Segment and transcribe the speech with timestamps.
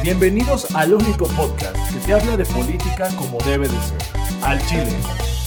[0.00, 3.98] Bienvenidos al único podcast que te habla de política como debe de ser.
[4.44, 4.96] Al Chile,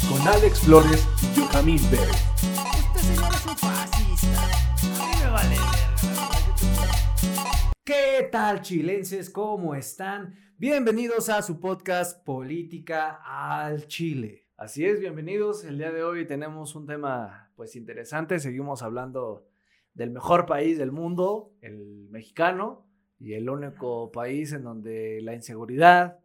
[0.10, 1.40] con Alex Flores y
[1.90, 2.10] Bell.
[2.78, 4.44] Este señor es un fascista.
[5.00, 5.72] A mí me vale verga.
[7.86, 9.30] ¿Qué tal, chilenses?
[9.30, 10.36] ¿Cómo están?
[10.58, 14.50] Bienvenidos a su podcast Política al Chile.
[14.58, 15.64] Así es, bienvenidos.
[15.64, 18.38] El día de hoy tenemos un tema pues interesante.
[18.40, 19.48] Seguimos hablando
[19.94, 22.91] del mejor país del mundo, el mexicano,
[23.22, 26.20] y el único país en donde la inseguridad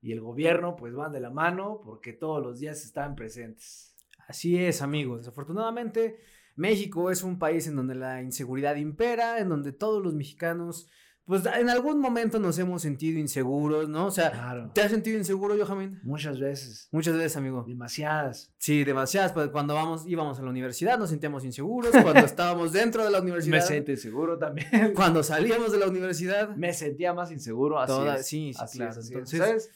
[0.00, 3.94] y el gobierno pues van de la mano porque todos los días están presentes.
[4.26, 5.20] Así es, amigos.
[5.20, 6.18] Desafortunadamente,
[6.56, 10.88] México es un país en donde la inseguridad impera, en donde todos los mexicanos,
[11.28, 14.06] pues en algún momento nos hemos sentido inseguros, ¿no?
[14.06, 14.70] O sea, Claro.
[14.74, 16.00] ¿te has sentido inseguro, Joaquín?
[16.02, 16.88] Muchas veces.
[16.90, 17.64] Muchas veces, amigo.
[17.68, 18.52] Demasiadas.
[18.58, 19.32] Sí, demasiadas.
[19.32, 21.90] Pues cuando vamos, íbamos a la universidad nos sentíamos inseguros.
[21.92, 23.56] Cuando estábamos dentro de la universidad.
[23.56, 24.66] Me sentí inseguro también.
[24.96, 26.56] Cuando salíamos de la universidad.
[26.56, 27.78] Me sentía más inseguro.
[27.78, 28.26] Así Toda- es.
[28.26, 28.90] sí, sí, Así claro.
[28.92, 29.12] es, así es.
[29.14, 29.70] Entonces- ¿Sabes?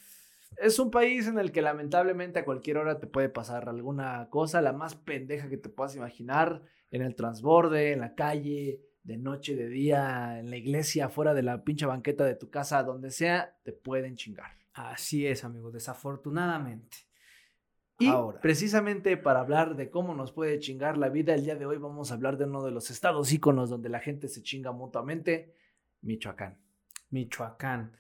[0.58, 4.60] Es un país en el que lamentablemente a cualquier hora te puede pasar alguna cosa,
[4.60, 9.56] la más pendeja que te puedas imaginar, en el transborde, en la calle, de noche,
[9.56, 13.56] de día, en la iglesia, fuera de la pinche banqueta de tu casa, donde sea,
[13.64, 14.52] te pueden chingar.
[14.74, 16.98] Así es, amigo, desafortunadamente.
[17.98, 18.40] Y Ahora.
[18.40, 22.10] precisamente para hablar de cómo nos puede chingar la vida, el día de hoy vamos
[22.10, 25.54] a hablar de uno de los estados íconos donde la gente se chinga mutuamente,
[26.00, 26.58] Michoacán.
[27.10, 27.96] Michoacán.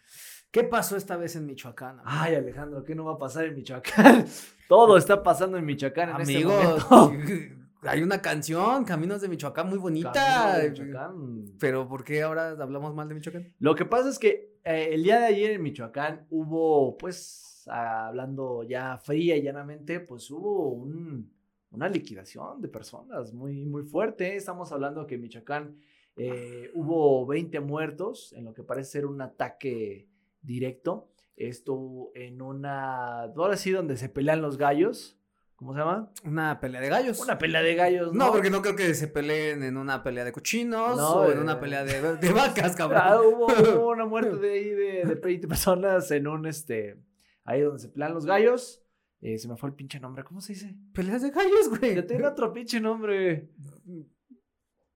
[0.50, 2.00] ¿Qué pasó esta vez en Michoacán?
[2.00, 2.04] amigo?
[2.06, 4.26] Ay, Alejandro, ¿qué no va a pasar en Michoacán?
[4.68, 6.52] Todo está pasando en Michoacán en este Amigo,
[6.90, 7.61] momento.
[7.82, 10.12] hay una canción, Caminos de Michoacán, muy bonita.
[10.58, 11.52] De Michoacán.
[11.58, 13.52] Pero ¿por qué ahora hablamos mal de Michoacán?
[13.58, 18.08] Lo que pasa es que eh, el día de ayer en Michoacán hubo, pues, ah,
[18.08, 21.32] hablando ya fría y llanamente, pues hubo un-
[21.70, 24.36] una liquidación de personas muy, muy fuerte.
[24.36, 25.76] Estamos hablando que en Michoacán
[26.16, 30.06] eh, hubo 20 muertos en lo que parece ser un ataque
[30.42, 31.08] directo.
[31.36, 35.18] Esto en una, ahora sí, donde se pelean los gallos.
[35.62, 36.10] ¿Cómo se llama?
[36.24, 37.20] Una pelea de gallos.
[37.20, 38.26] Una pelea de gallos, ¿no?
[38.26, 41.38] No, porque no creo que se peleen en una pelea de cochinos No, o en
[41.38, 41.40] eh.
[41.40, 43.32] una pelea de, de vacas, Ah, cabrón.
[43.32, 43.46] hubo,
[43.80, 46.98] hubo una muerte de ahí de, de 20 personas en un, este,
[47.44, 48.82] ahí donde se pelean los gallos.
[49.20, 50.74] Eh, se me fue el pinche nombre, ¿cómo se dice?
[50.92, 51.94] Peleas de gallos, güey.
[51.94, 53.50] Ya tiene otro pinche nombre.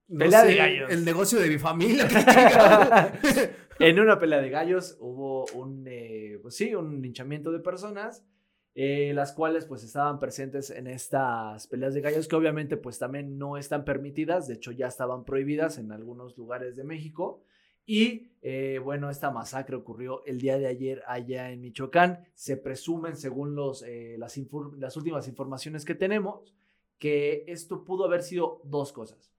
[0.08, 0.90] No pelea de gallos.
[0.90, 2.08] El negocio de mi familia.
[3.78, 8.24] en una pelea de gallos hubo un, eh, pues sí, un linchamiento de personas,
[8.78, 13.38] eh, las cuales pues estaban presentes en estas peleas de gallos que obviamente pues también
[13.38, 17.42] no están permitidas, de hecho ya estaban prohibidas en algunos lugares de México.
[17.86, 22.28] Y eh, bueno, esta masacre ocurrió el día de ayer allá en Michoacán.
[22.34, 24.36] Se presumen, según los, eh, las,
[24.96, 26.52] últimas informaciones que tenemos,
[26.98, 29.32] que esto pudo haber sido dos cosas.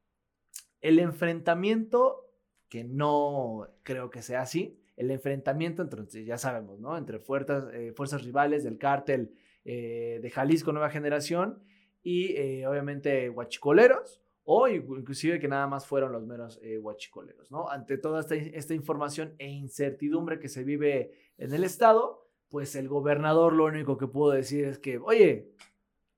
[0.81, 2.25] El enfrentamiento,
[2.69, 6.97] que no creo que sea así, el enfrentamiento entre, ya sabemos, ¿no?
[6.97, 9.31] Entre fuerzas, eh, fuerzas rivales del cártel
[9.63, 11.63] eh, de Jalisco Nueva Generación
[12.03, 17.69] y eh, obviamente huachicoleros, o inc- inclusive que nada más fueron los meros huachicoleros, ¿no?
[17.69, 22.87] Ante toda esta, esta información e incertidumbre que se vive en el estado, pues el
[22.87, 25.51] gobernador lo único que pudo decir es que, oye,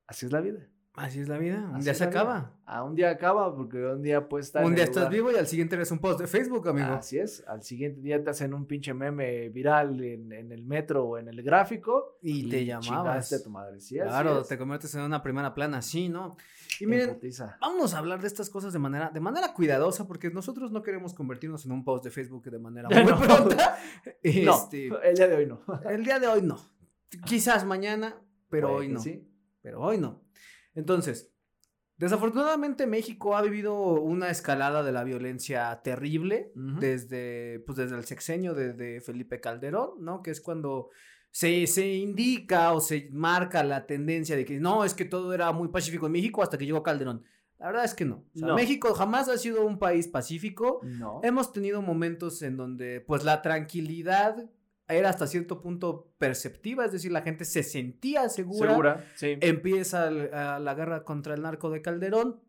[0.08, 0.70] así es la vida.
[1.00, 1.58] Así es la vida.
[1.70, 2.20] Un Así día se la vida.
[2.22, 2.54] acaba.
[2.66, 5.14] A un día acaba porque un día pues estar Un día estás lugar.
[5.14, 6.88] vivo y al siguiente eres un post de Facebook, amigo.
[6.90, 11.06] Así es, al siguiente día te hacen un pinche meme viral en, en el metro
[11.06, 13.34] o en el gráfico Y te chingaste llamabas.
[13.34, 13.80] a tu madre.
[13.80, 16.36] Sí, claro, te conviertes en una primera plana, sí, ¿no?
[16.80, 17.20] Y En miren,
[17.62, 21.14] vamos a hablar de estas cosas de manera, de manera cuidadosa, porque nosotros no queremos
[21.14, 23.18] convertirnos en un post de Facebook de manera muy No.
[23.20, 23.78] pronta.
[24.44, 25.62] No, Este, el día de hoy no.
[25.90, 26.58] el día de hoy no.
[27.26, 28.16] Quizás mañana,
[28.50, 29.00] pero hoy no.
[29.00, 29.26] sí.
[29.62, 30.22] Pero hoy no.
[30.80, 31.32] Entonces,
[31.98, 38.54] desafortunadamente México ha vivido una escalada de la violencia terrible desde, pues desde el sexenio
[38.54, 40.22] de, de Felipe Calderón, ¿no?
[40.22, 40.90] Que es cuando
[41.32, 45.52] se, se indica o se marca la tendencia de que no, es que todo era
[45.52, 47.24] muy pacífico en México hasta que llegó Calderón.
[47.60, 48.24] La verdad es que no.
[48.34, 48.56] O sea, No.
[48.56, 50.80] México jamás ha sido un país pacífico.
[50.84, 51.20] No.
[51.24, 54.50] Hemos tenido momentos en donde pues la tranquilidad
[54.90, 58.70] era hasta cierto punto perceptiva, es decir, la gente se sentía segura.
[58.72, 59.38] Segura, sí.
[59.42, 62.42] Empieza el- a la guerra contra el narco de Calderón.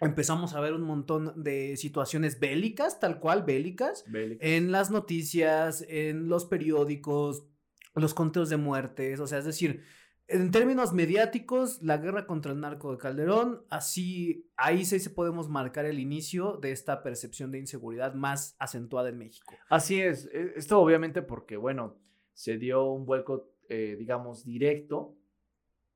[0.00, 4.40] Empezamos a ver un montón de situaciones bélicas, tal cual bélicas, Bélico.
[4.44, 7.46] en las noticias, en los periódicos,
[7.94, 9.84] los conteos de muertes, o sea, es decir,
[10.28, 15.48] en términos mediáticos, la guerra contra el narco de Calderón, así, ahí sí se podemos
[15.48, 19.54] marcar el inicio de esta percepción de inseguridad más acentuada en México.
[19.68, 20.26] Así es.
[20.32, 21.96] e- Esto obviamente porque, bueno,
[22.32, 25.14] se dio un vuelco, eh, digamos, directo,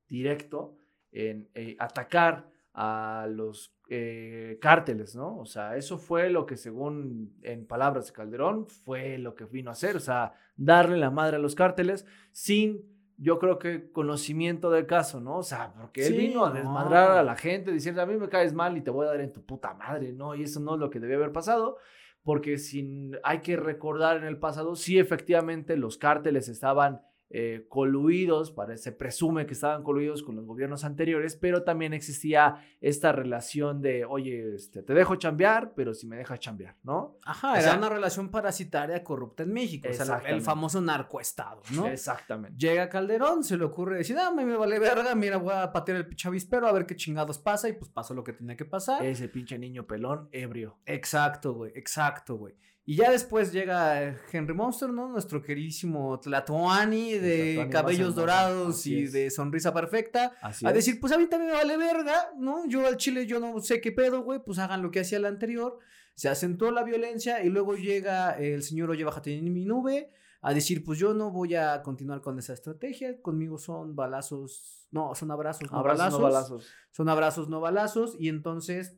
[0.08, 0.76] directo
[1.12, 5.38] en eh, atacar a los eh, cárteles, ¿no?
[5.38, 9.70] O sea, eso fue lo que según en palabras de Calderón fue lo que vino
[9.70, 14.70] a hacer, o sea, darle la madre a los cárteles sin, yo creo que conocimiento
[14.70, 15.38] del caso, ¿no?
[15.38, 16.54] O sea, porque él Sí, vino a no.
[16.56, 19.20] desmadrar a la gente diciendo, a mí me caes mal y te voy a dar
[19.20, 20.34] en tu puta madre, ¿no?
[20.34, 21.78] Y eso no es lo que debía haber pasado.
[22.22, 28.52] Porque sin, hay que recordar en el pasado, sí, efectivamente, los cárteles estaban eh, coluidos,
[28.52, 33.80] para, se presume que estaban coluidos con los gobiernos anteriores, pero también existía esta relación
[33.82, 37.18] de, oye, este, te dejo chambear, pero si me dejas chambear, ¿no?
[37.24, 39.88] Ajá, O era sea- una relación parasitaria corrupta en México.
[39.90, 41.86] O sea, el famoso narcoestado, ¿no?
[41.88, 42.56] Exactamente.
[42.58, 45.98] Llega Calderón, se le ocurre decir, ah, me me vale verga, mira, voy a patear
[45.98, 49.04] el chavispero a ver qué chingados pasa, y pues pasó lo que tenía que pasar.
[49.04, 50.78] Ese pinche niño pelón ebrio.
[50.86, 52.54] Exacto, güey, exacto, güey.
[52.88, 55.08] Y ya después llega Henry Monster, ¿no?
[55.08, 59.12] Nuestro queridísimo Tlatoani de cabellos dorados así y es.
[59.12, 60.32] de sonrisa perfecta.
[60.40, 60.76] Así a es.
[60.76, 62.64] decir, pues a mí también me vale verga, ¿no?
[62.68, 65.26] Yo al Chile yo no sé qué pedo, güey, pues hagan lo que hacía el
[65.26, 65.80] anterior.
[66.14, 70.54] Se acentuó la violencia y luego llega el señor Oye, bájate en mi nube a
[70.54, 75.32] decir, pues yo no voy a continuar con esa estrategia, conmigo son balazos, no, son
[75.32, 76.20] abrazos, no Abrazos, balazos.
[76.20, 76.72] no balazos.
[76.92, 78.96] Son abrazos, no balazos, y entonces,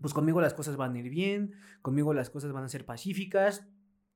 [0.00, 3.66] pues conmigo las cosas van a ir bien, conmigo las cosas van a ser pacíficas.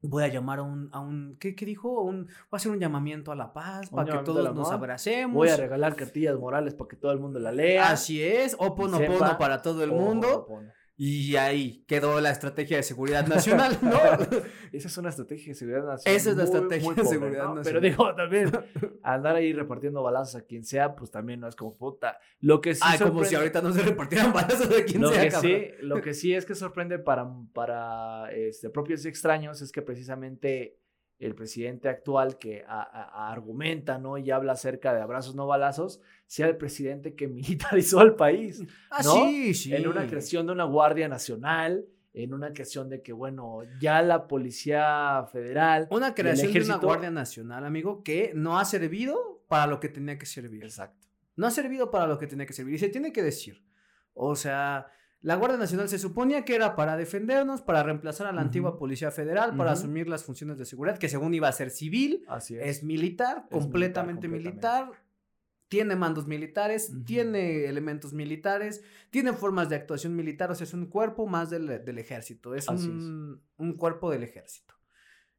[0.04, 2.02] Voy a llamar a un, a un ¿qué, qué dijo?
[2.02, 5.34] Un, voy a hacer un llamamiento a la paz Un para que todos nos abracemos.
[5.34, 7.90] Voy a regalar cartillas morales para que todo el mundo la lea.
[7.90, 10.48] Así es, oponopono para todo el mundo.
[10.96, 13.98] Y ahí quedó la estrategia de seguridad nacional, ¿no?
[14.72, 16.16] Esa es una estrategia de seguridad nacional.
[16.16, 17.54] Esa es la muy, estrategia muy de seguridad ¿no?
[17.54, 17.64] nacional.
[17.64, 18.50] Pero digo, también,
[19.02, 22.18] andar ahí repartiendo balazos a quien sea, pues también no es como puta.
[22.40, 25.22] Lo que sí ah, como si ahorita no se repartieran balazos de quien lo sea,
[25.22, 25.52] que cabrón.
[25.52, 29.82] sí, lo que sí es que sorprende para, para este, propios y extraños es que
[29.82, 30.78] precisamente
[31.24, 34.18] el presidente actual que a- a- a- argumenta ¿no?
[34.18, 37.28] y habla acerca de abrazos no balazos, sea el presidente que
[37.90, 38.62] militarizó al país.
[38.90, 39.14] Ah, ¿no?
[39.26, 39.74] sí, sí.
[39.74, 44.26] En una creación de una Guardia Nacional, en una creación de que, bueno, ya la
[44.28, 45.86] Policía Federal.
[45.90, 50.18] Una creación de una Guardia Nacional, amigo, que no ha servido para lo que tenía
[50.18, 50.62] que servir.
[50.64, 51.06] Exacto.
[51.36, 52.74] No ha servido para lo que tenía que servir.
[52.74, 53.64] Y se tiene que decir.
[54.14, 54.86] O sea,
[55.22, 59.10] la Guardia Nacional se suponía que era para defendernos, para reemplazar a la antigua Policía
[59.10, 62.78] Federal, para asumir las funciones de seguridad, que según iba a ser civil, Así es,
[62.78, 62.82] es.
[62.82, 65.02] militar, Es completamente militar, militar.
[65.68, 70.84] Tiene mandos militares, tiene elementos militares, tiene formas de actuación militar, o sea, es un
[70.86, 74.74] cuerpo más del, del ejército, es un, un cuerpo del ejército,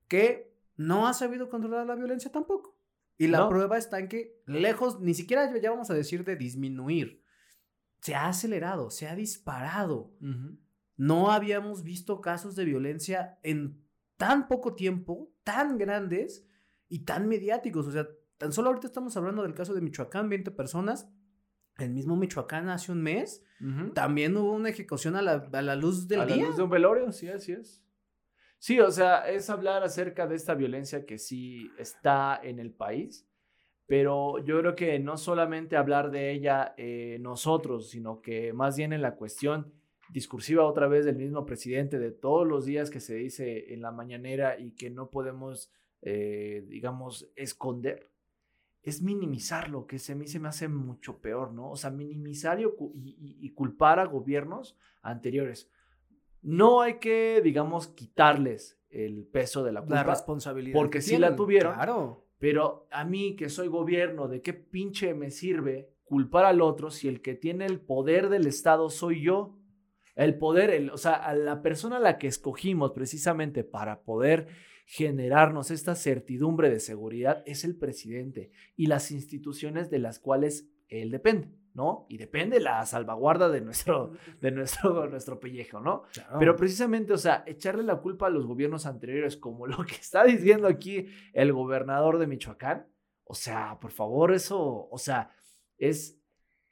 [0.07, 2.75] que no ha sabido controlar la violencia tampoco.
[3.17, 3.49] Y la No.
[3.49, 7.22] prueba está en que, lejos, ni siquiera ya vamos a decir de disminuir,
[8.03, 10.11] se ha acelerado, se ha disparado.
[10.97, 13.81] No habíamos visto casos de violencia en
[14.17, 16.45] tan poco tiempo, tan grandes
[16.89, 17.87] y tan mediáticos.
[17.87, 18.05] O sea,
[18.37, 21.09] tan solo ahorita estamos hablando del caso de Michoacán, 20 personas.
[21.77, 23.41] El mismo Michoacán hace un mes
[23.93, 26.47] también hubo una ejecución a la, a la luz del a la día.
[26.47, 27.81] luz de un velorio, sí, así es.
[28.59, 33.25] Sí, o sea, es hablar acerca de esta violencia que sí está en el país,
[33.85, 38.93] pero yo creo que no solamente hablar de ella eh, nosotros, sino que más bien
[38.93, 39.73] en la cuestión
[40.09, 43.91] discursiva otra vez del mismo presidente, de todos los días que se dice en la
[43.91, 45.71] mañanera y que no podemos,
[46.01, 48.09] eh, digamos, esconder,
[48.83, 51.71] es minimizarlo, que se, a mí se me hace mucho peor, ¿no?
[51.71, 55.69] O sea, minimizar y, culpar a gobiernos anteriores.
[56.41, 60.75] No hay que, digamos, quitarles el peso de la responsabilidad.
[60.75, 61.73] porque que sí la tuvieron.
[61.73, 62.22] Claro.
[62.43, 67.07] Pero a mí que soy gobierno, ¿de qué pinche me sirve culpar al otro si
[67.07, 69.57] el que tiene el poder del Estado soy yo?
[70.17, 74.47] El poder, o sea, la persona a la que escogimos precisamente para poder
[74.85, 81.11] generarnos esta certidumbre de seguridad es el presidente y las instituciones de las cuales él
[81.11, 82.05] depende, ¿no?
[82.09, 86.03] Y depende la salvaguarda de nuestro, de nuestro, nuestro pellejo, ¿no?
[86.13, 86.37] Claro.
[86.39, 90.23] Pero precisamente, o sea, echarle la culpa a los gobiernos anteriores, como lo que está
[90.23, 92.87] diciendo aquí el gobernador de Michoacán,
[93.25, 95.31] o sea, por favor, eso, o sea,
[95.77, 96.19] es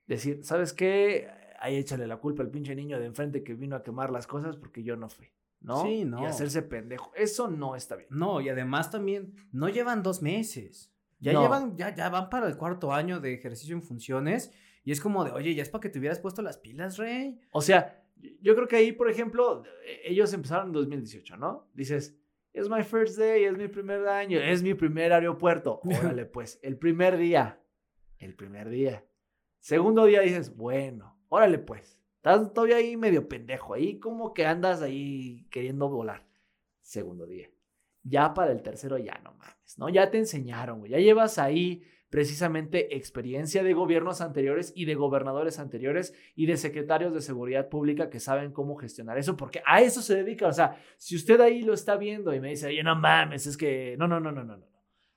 [0.06, 1.30] decir, ¿sabes qué?
[1.60, 4.58] Ahí échale la culpa al pinche niño de enfrente que vino a quemar las cosas
[4.58, 5.28] porque yo no fui,
[5.62, 5.84] ¿no?
[5.84, 6.22] Sí, no.
[6.22, 7.12] Y hacerse pendejo.
[7.16, 8.10] Eso no está bien.
[8.12, 10.92] No, y además también no llevan dos meses.
[11.20, 11.44] Ya No.
[11.44, 14.52] llevan, ya, ya van para el cuarto año de ejercicio en funciones.
[14.84, 17.40] Y es como de, oye, ya es para que te hubieras puesto las pilas, rey.
[17.52, 18.04] O sea,
[18.42, 21.70] yo creo que ahí, por ejemplo, e- ellos empezaron en 2018, ¿no?
[21.74, 22.18] Dices,
[22.54, 25.80] es my first day, es mi primer año, es mi primer aeropuerto.
[25.84, 27.62] Órale, pues, el primer día,
[28.18, 29.06] el primer día.
[29.60, 34.82] Segundo día dices, bueno, órale, pues, estás todavía ahí medio pendejo, ahí como que andas
[34.82, 36.28] ahí queriendo volar.
[36.82, 37.50] Segundo día.
[38.04, 39.88] Ya para el tercero ya no mames, ¿no?
[39.90, 40.92] Ya te enseñaron, güey.
[40.92, 47.14] Ya llevas ahí precisamente experiencia de gobiernos anteriores y de gobernadores anteriores y de secretarios
[47.14, 50.48] de seguridad pública que saben cómo gestionar eso, porque a eso se dedica.
[50.48, 53.56] O sea, si usted ahí lo está viendo y me dice, oye, no mames, es
[53.56, 54.68] que no, no, no, no, no, no.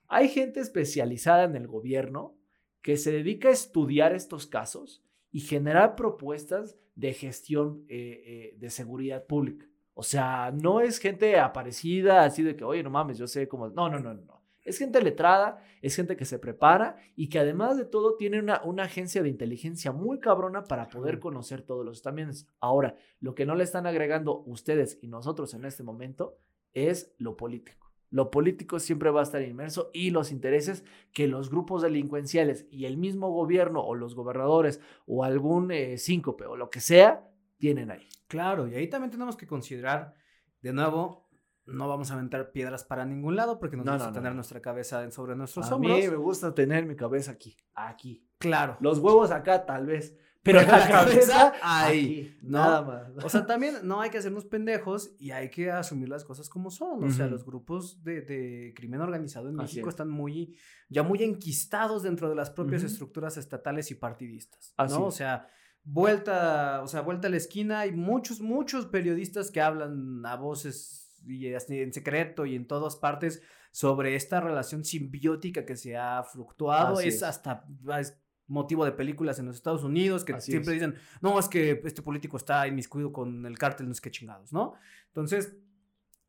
[0.07, 2.37] Hay gente especializada en el gobierno
[2.81, 8.69] que se dedica a estudiar estos casos y generar propuestas de gestión eh, eh, de
[8.69, 9.65] seguridad pública.
[9.95, 13.67] O sea, no es gente aparecida así de que, oye, no mames, yo sé cómo.
[13.67, 14.34] No, no, no, no.
[14.65, 18.61] Es gente letrada, es gente que se prepara y que además de todo tiene una,
[18.63, 22.47] una agencia de inteligencia muy cabrona para poder conocer todos los estamentos.
[22.59, 26.37] Ahora, lo que no le están agregando ustedes y nosotros en este momento
[26.73, 27.85] es lo político.
[28.09, 32.85] Lo político siempre va a estar inmerso y los intereses que los grupos delincuenciales y
[32.85, 37.91] el mismo gobierno o los gobernadores o algún eh, síncope o lo que sea tienen
[37.91, 38.07] ahí.
[38.27, 40.13] Claro, y ahí también tenemos que considerar,
[40.61, 41.24] de nuevo,
[41.67, 44.29] no vamos a aventar piedras para ningún lado porque nos No, vamos no, a tener
[44.31, 44.35] no.
[44.35, 46.11] nuestra cabeza sobre nuestros A mí hombros.
[46.11, 48.27] me gusta tener mi cabeza aquí, aquí.
[48.37, 48.77] Claro.
[48.81, 53.25] Los huevos acá tal vez, pero la la cabeza cabeza, ahí, nada más.
[53.25, 56.69] O sea, también no hay que hacernos pendejos y hay que asumir las cosas como
[56.69, 57.03] son.
[57.03, 59.93] O sea, los grupos de, de crimen organizado en Así México es.
[59.93, 60.55] están muy,
[60.87, 64.73] ya muy enquistados dentro de las propias estructuras estatales y partidistas.
[64.77, 65.05] Así ¿no?
[65.05, 65.47] O sea,
[65.83, 71.04] vuelta, o sea, vuelta a la esquina, hay muchos, muchos periodistas que hablan a voces
[71.27, 73.41] y en secreto y en todas partes
[73.71, 76.99] sobre esta relación simbiótica que se ha fluctuado.
[76.99, 77.23] Es, es.
[77.23, 77.65] hasta
[77.99, 78.17] es
[78.47, 80.81] motivo de películas en los Estados Unidos que Así siempre es.
[80.81, 84.53] dicen, no, es que este político está inmiscuido con el cártel, no es que chingados,
[84.53, 84.75] ¿no?
[85.07, 85.57] Entonces,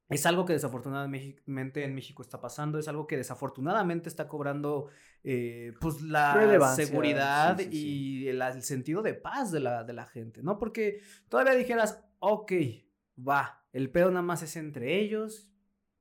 [0.08, 4.88] es algo que desafortunadamente en México está pasando, es algo que desafortunadamente está cobrando
[5.24, 9.92] eh, pues la seguridad sí, sí, y el, el sentido de paz de la, de
[9.92, 10.58] la gente, ¿no?
[10.58, 12.52] Porque todavía dijeras, ok,
[13.18, 15.50] va, el pedo nada más es entre ellos,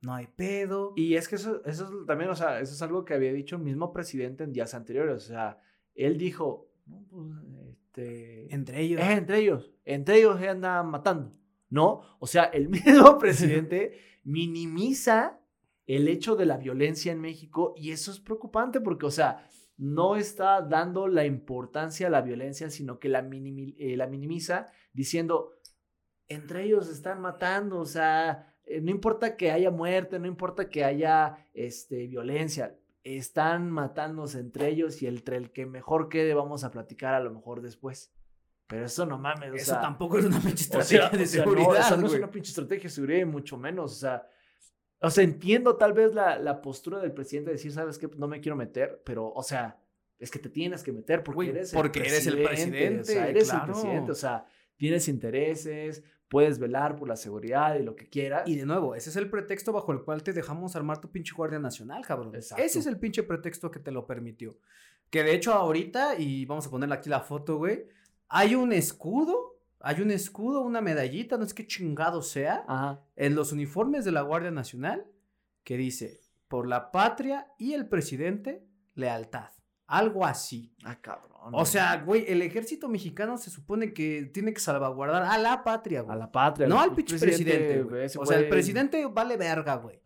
[0.01, 0.93] no hay pedo.
[0.95, 3.55] Y es que eso, eso es también, o sea, eso es algo que había dicho
[3.57, 5.15] el mismo presidente en días anteriores.
[5.15, 5.59] O sea,
[5.93, 7.25] él dijo, "No, pues,
[7.69, 9.01] este, entre ellos.
[9.01, 11.33] es entre ellos, entre ellos se andan matando,
[11.69, 12.01] ¿no?
[12.19, 12.69] O sea, el
[13.09, 15.39] mismo presidente minimiza
[15.87, 20.15] el hecho de la violencia en México y eso es preocupante porque, o sea, no
[20.15, 25.51] está dando la importancia a la violencia, sino que la, minimi- eh, la minimiza diciendo,
[26.27, 30.69] entre ellos se están matando, o sea, eh, no importa que haya muerte, no importa
[30.69, 36.63] que haya este, violencia, están matándose entre ellos y entre el que mejor quede vamos
[36.63, 38.11] a platicar a lo mejor después.
[38.67, 41.23] Pero eso no mames, o Eso sea, tampoco es una pinche o estrategia sea, de
[41.23, 41.79] o sea, no, seguridad.
[41.79, 43.91] esa no es una pinche estrategia de seguridad, mucho menos.
[43.91, 44.27] O sea,
[44.99, 48.09] o sea, entiendo tal vez la, la postura del presidente de decir, ¿sabes qué?
[48.17, 49.79] No me quiero meter, pero, o sea,
[50.17, 53.01] es que te tienes que meter porque Güey, eres porque el eres el presidente.
[53.01, 53.65] o sea, eres claro.
[53.65, 58.47] el presidente, o sea, tienes intereses, puedes velar por la seguridad y lo que quieras.
[58.47, 61.33] Y de nuevo, ese es el pretexto bajo el cual te dejamos armar tu pinche
[61.35, 62.33] Guardia Nacional, cabrón.
[62.35, 62.63] Exacto.
[62.63, 64.57] Ese es el pinche pretexto que te lo permitió.
[65.09, 67.85] Que de hecho ahorita, y vamos a ponerle aquí la foto, güey,
[68.27, 73.01] hay un escudo, hay un escudo, una medallita, no es que chingado sea, Ajá.
[73.15, 75.05] en los uniformes de la Guardia Nacional
[75.63, 78.63] que dice, por la patria y el presidente,
[78.93, 79.49] lealtad.
[79.87, 80.73] Algo así.
[80.83, 81.31] Ah, cabrón.
[81.53, 86.01] O sea, güey, el ejército mexicano se supone que tiene que salvaguardar a la patria,
[86.01, 86.15] güey.
[86.15, 86.67] a la patria.
[86.67, 87.85] No al pinche presidente,
[88.17, 90.01] O sea, el presidente vale verga, güey.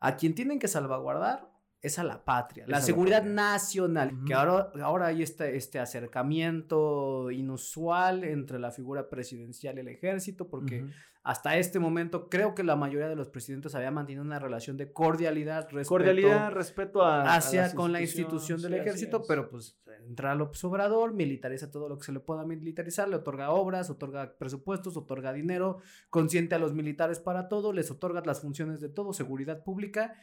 [0.00, 1.50] A quien tienen que salvaguardar
[1.82, 3.34] es a la patria, Es la seguridad patria.
[3.34, 4.12] nacional.
[4.26, 10.48] Que ahora, ahora hay este, este acercamiento inusual entre la figura presidencial y el ejército,
[10.48, 10.86] porque.
[11.28, 14.94] Hasta este momento creo que la mayoría de los presidentes había mantenido una relación de
[14.94, 17.34] cordialidad, respeto Cordialidad, respeto a.
[17.34, 21.98] hacia con la institución del sí, ejército, pero pues entra López Obrador, militariza todo lo
[21.98, 26.72] que se le pueda militarizar, le otorga obras, otorga presupuestos, otorga dinero, consiente a los
[26.72, 30.14] militares para todo, les otorga las funciones de todo, seguridad pública.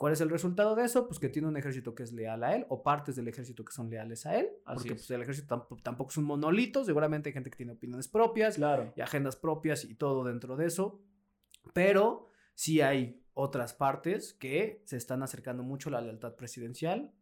[0.00, 1.06] ¿Y cuál es el resultado de eso?
[1.06, 3.72] Pues que tiene un ejército que es leal a él, o partes del ejército que
[3.72, 5.06] son leales a él, Así porque es.
[5.06, 8.54] pues, el ejército tamp- tampoco es un monolito, seguramente hay gente que tiene opiniones propias,
[8.56, 8.94] Claro.
[8.96, 11.02] y agendas propias y todo dentro de eso,
[11.74, 17.12] pero sí hay otras partes que se están acercando mucho a la lealtad presidencial.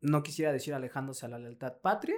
[0.00, 2.14] No quisiera decir alejándose a la lealtad patria,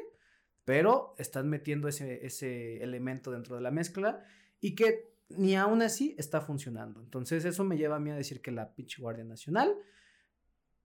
[0.67, 4.23] pero están metiendo ese, ese elemento dentro de la mezcla
[4.61, 7.01] y que ni aún así está funcionando.
[7.01, 9.75] Entonces eso me lleva a mí a decir que la pinche Guardia Nacional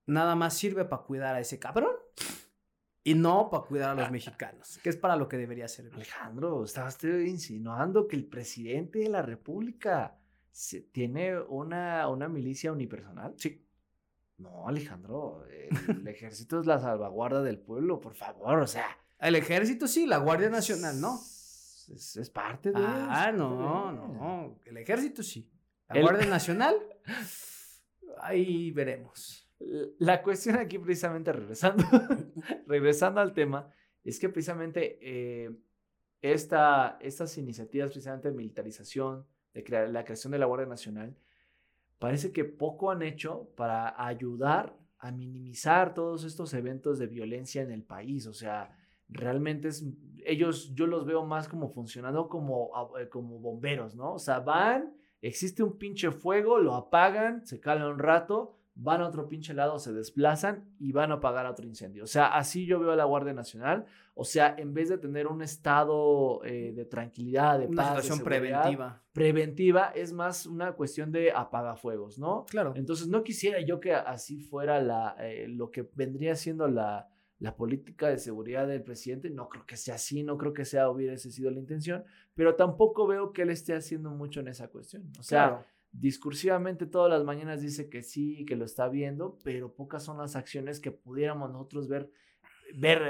[0.06, 1.92] nada más sirve para cuidar a ese cabrón
[3.04, 5.94] y no para cuidar a los mexicanos, que es para lo que debería servir.
[5.94, 10.18] Alejandro, estabas insinuando que el presidente de la República
[10.50, 13.34] se- tiene una, una milicia unipersonal.
[13.38, 13.62] Sí.
[14.38, 15.68] No, Alejandro, el
[16.08, 18.86] ejército es la salvaguarda del pueblo, por favor, o sea.
[19.18, 21.18] El ejército sí, la Guardia Nacional no.
[21.18, 22.84] Es, parte de.
[22.84, 24.58] Ah, no, no.
[24.64, 25.48] El ejército sí.
[25.88, 26.74] La El- Guardia Nacional,
[28.20, 29.45] ahí veremos.
[29.58, 31.84] La cuestión aquí, precisamente regresando,
[32.66, 33.70] regresando al tema,
[34.04, 35.50] es que precisamente eh,
[36.20, 41.16] esta, estas iniciativas, precisamente de militarización, de crear, la creación de la Guardia Nacional,
[41.98, 47.70] parece que poco han hecho para ayudar a minimizar todos estos eventos de violencia en
[47.70, 48.26] el país.
[48.26, 48.76] O sea,
[49.08, 49.84] realmente es,
[50.24, 54.14] ellos yo los veo más como funcionando como, eh, como bomberos, ¿no?
[54.14, 59.08] O sea, van, existe un pinche fuego, lo apagan, se calma un rato, van a
[59.08, 62.04] otro pinche lado, se desplazan y van a apagar otro incendio.
[62.04, 63.86] O sea, así yo veo a la Guardia Nacional.
[64.14, 68.02] O sea, en vez de tener un estado eh, de tranquilidad, de Una paz, de
[68.02, 69.02] situación seguridad, preventiva.
[69.12, 72.44] preventiva, es más una cuestión de apagafuegos, ¿no?
[72.48, 72.74] Claro.
[72.76, 77.56] Entonces no quisiera yo que así fuera la, eh, lo que vendría siendo la, la
[77.56, 79.30] política de seguridad del presidente.
[79.30, 82.04] No creo que sea así, no creo que sea hubiese sido la intención,
[82.34, 85.10] pero tampoco veo que él esté haciendo mucho en esa cuestión.
[85.18, 85.64] O sea, Claro.
[85.98, 90.36] Discursivamente todas las mañanas dice que sí, que lo está viendo, pero pocas son las
[90.36, 92.10] acciones que pudiéramos nosotros ver,
[92.74, 93.02] ver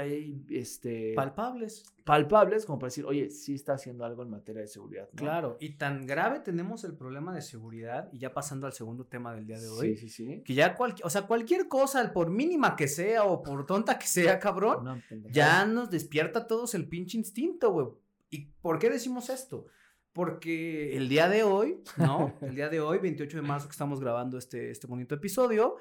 [0.49, 1.83] este, Palpables.
[2.05, 5.09] palpables como para decir, oye, sí está haciendo algo en materia de seguridad.
[5.11, 5.17] ¿no?
[5.17, 5.57] Claro.
[5.59, 9.45] Y tan grave tenemos el problema de seguridad, y ya pasando al segundo tema del
[9.45, 10.43] día de hoy, Sí, sí, sí.
[10.43, 14.07] que ya cualquier, o sea, cualquier cosa, por mínima que sea o por tonta que
[14.07, 17.87] sea, cabrón, ya nos despierta a todos el pinche instinto, güey.
[18.29, 19.67] ¿Y por qué decimos esto?
[20.17, 22.33] Porque el día de hoy, ¿no?
[22.41, 25.75] El día de hoy, 28 de marzo que estamos grabando este, este bonito episodio,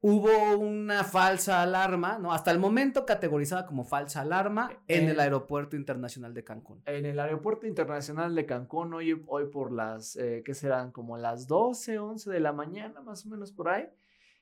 [0.00, 2.32] hubo una falsa alarma, ¿no?
[2.32, 6.80] Hasta el momento categorizada como falsa alarma en el aeropuerto internacional de Cancún.
[6.86, 10.92] En el aeropuerto internacional de Cancún, hoy, hoy por las, eh, ¿qué serán?
[10.92, 13.88] Como las 12, 11 de la mañana, más o menos por ahí,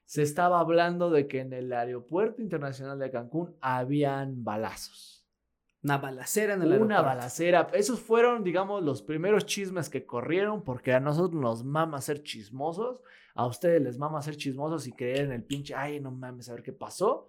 [0.04, 5.17] se estaba hablando de que en el aeropuerto internacional de Cancún habían balazos.
[5.88, 7.04] Una balacera en el Una aeropuerto.
[7.04, 7.68] balacera.
[7.72, 13.02] Esos fueron, digamos, los primeros chismes que corrieron, porque a nosotros nos mama ser chismosos,
[13.34, 16.52] a ustedes les mama ser chismosos y creer en el pinche, ay, no mames, a
[16.54, 17.28] ver qué pasó.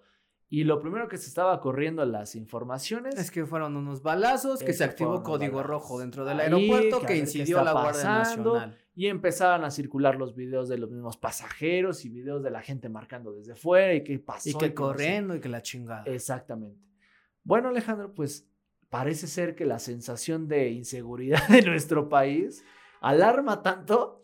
[0.51, 4.73] Y lo primero que se estaba corriendo las informaciones Es que fueron unos balazos, que
[4.73, 5.67] se activó código balazos.
[5.69, 8.53] rojo dentro del Ahí, aeropuerto que a incidió está la Guardia pasando.
[8.55, 8.77] Nacional.
[8.95, 12.89] y empezaban a circular los videos de los mismos pasajeros y videos de la gente
[12.89, 14.49] marcando desde fuera y qué pasó.
[14.49, 16.01] Y que corriendo y que la chingada.
[16.05, 16.81] Exactamente.
[17.43, 18.48] Bueno, Alejandro, pues
[18.89, 22.63] parece ser que la sensación de inseguridad de nuestro país
[23.01, 24.21] alarma tanto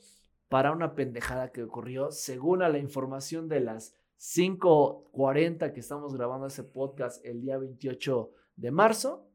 [0.49, 6.63] para una pendejada que ocurrió, según la información de las 5:40 que estamos grabando ese
[6.63, 9.27] podcast el día 28 de marzo.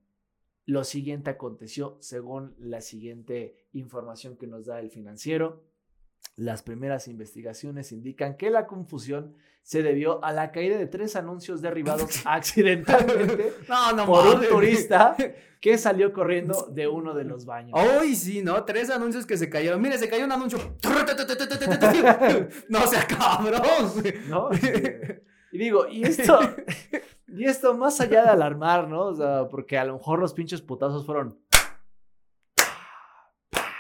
[0.66, 5.64] Lo siguiente aconteció según la siguiente información que nos da el financiero.
[6.40, 11.61] Las primeras investigaciones indican que la confusión se debió a la caída de tres anuncios
[11.61, 14.48] derribados accidentalmente No, no por un mames.
[14.48, 15.14] turista
[15.61, 17.79] que salió corriendo de uno de los baños.
[17.79, 18.64] Hoy sí, ¿no?
[18.64, 19.83] Tres anuncios que se cayeron.
[19.83, 20.59] Mire, se cayó un anuncio.
[22.70, 23.92] No sea cabrón.
[24.31, 24.48] ¿no?
[25.53, 26.40] Y digo, y esto,
[27.29, 29.09] y esto más allá de alarmar, ¿no?
[29.09, 31.38] O sea, porque a lo mejor los pinches putazos fueron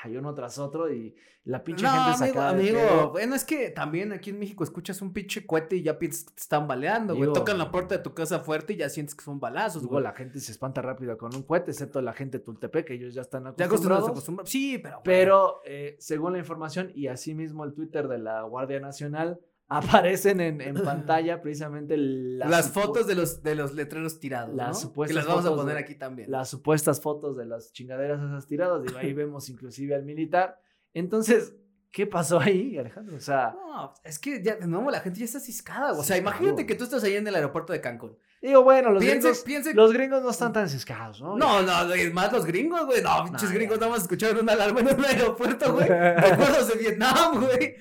[0.08, 3.10] y uno tras otro y la pinche No, gente amigo, sacada de amigo, pedo.
[3.12, 6.34] bueno, es que también aquí en México escuchas un pinche cohete y ya piensas que
[6.34, 7.32] te están baleando, güey.
[7.32, 10.02] Tocan la puerta de tu casa fuerte y ya sientes que son balazos, güey.
[10.02, 13.14] la gente se espanta rápido con un cohete, excepto la gente de Tultepec, que ellos
[13.14, 14.10] ya están Ya acostumbrados, acostumbrados.
[14.10, 14.50] acostumbrados.
[14.50, 15.00] Sí, pero.
[15.02, 20.60] Pero eh, según la información y asimismo el Twitter de la Guardia Nacional, aparecen en,
[20.60, 24.54] en pantalla precisamente las, fotos de los, de los letreros tirados.
[24.54, 24.74] Las ¿no?
[24.74, 26.30] supuestas Que las vamos a poner de- aquí también.
[26.30, 28.82] las supuestas fotos de las chingaderas esas tiradas.
[28.82, 30.60] Digo, ahí vemos inclusive al militar.
[30.92, 31.54] Entonces,
[31.92, 33.16] ¿qué pasó ahí, Alejandro?
[33.16, 35.92] O sea, No, es que ya de nuevo la gente ya está ciscada.
[35.92, 38.18] O sea, imagínate que tú estás ahí en el aeropuerto de Cancún.
[38.40, 39.74] Digo, bueno, los, Piense, gringos, piense.
[39.74, 41.36] los gringos no están tan ciscados, ¿no?
[41.36, 43.02] No, no, güey, más los gringos, güey.
[43.02, 45.88] No, pinches gringos nada más escucharon una alarma en un aeropuerto, güey.
[46.16, 47.76] Recuerdos de Vietnam, güey.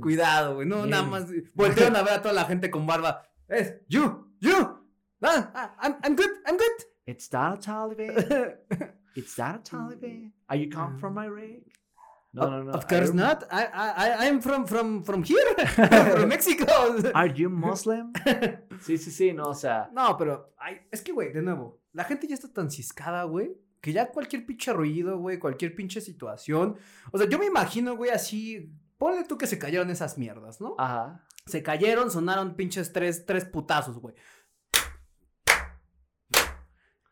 [0.00, 0.54] Cuidado, ¿eh?
[0.54, 0.66] Güey.
[0.66, 0.90] No, Bien.
[0.90, 1.26] nada más.
[1.54, 3.22] Voltearon a ver a toda la gente con barba.
[3.48, 4.78] Es, you, you.
[5.22, 6.86] Ah, ah, I'm, I'm good, I'm good.
[7.06, 8.56] It's that a Taliban.
[9.14, 10.32] It's that a Taliban.
[10.48, 11.62] Are you come from Iraq?
[12.32, 12.72] No, no, no.
[12.72, 13.44] Of course not.
[13.50, 15.54] I, I, I'm from, from, from here.
[16.16, 16.66] from Mexico.
[17.14, 18.12] Are you Muslim?
[18.82, 19.90] Sí, sí, sí, no, o sea.
[19.92, 23.56] No, pero ay, es que, güey, de nuevo, la gente ya está tan ciscada, güey,
[23.80, 26.76] que ya cualquier pinche ruido, güey, cualquier pinche situación.
[27.12, 28.72] O sea, yo me imagino, güey, así.
[28.98, 30.74] Ponle tú que se cayeron esas mierdas, ¿no?
[30.78, 31.24] Ajá.
[31.46, 34.14] Se cayeron, sonaron pinches tres, tres putazos, güey.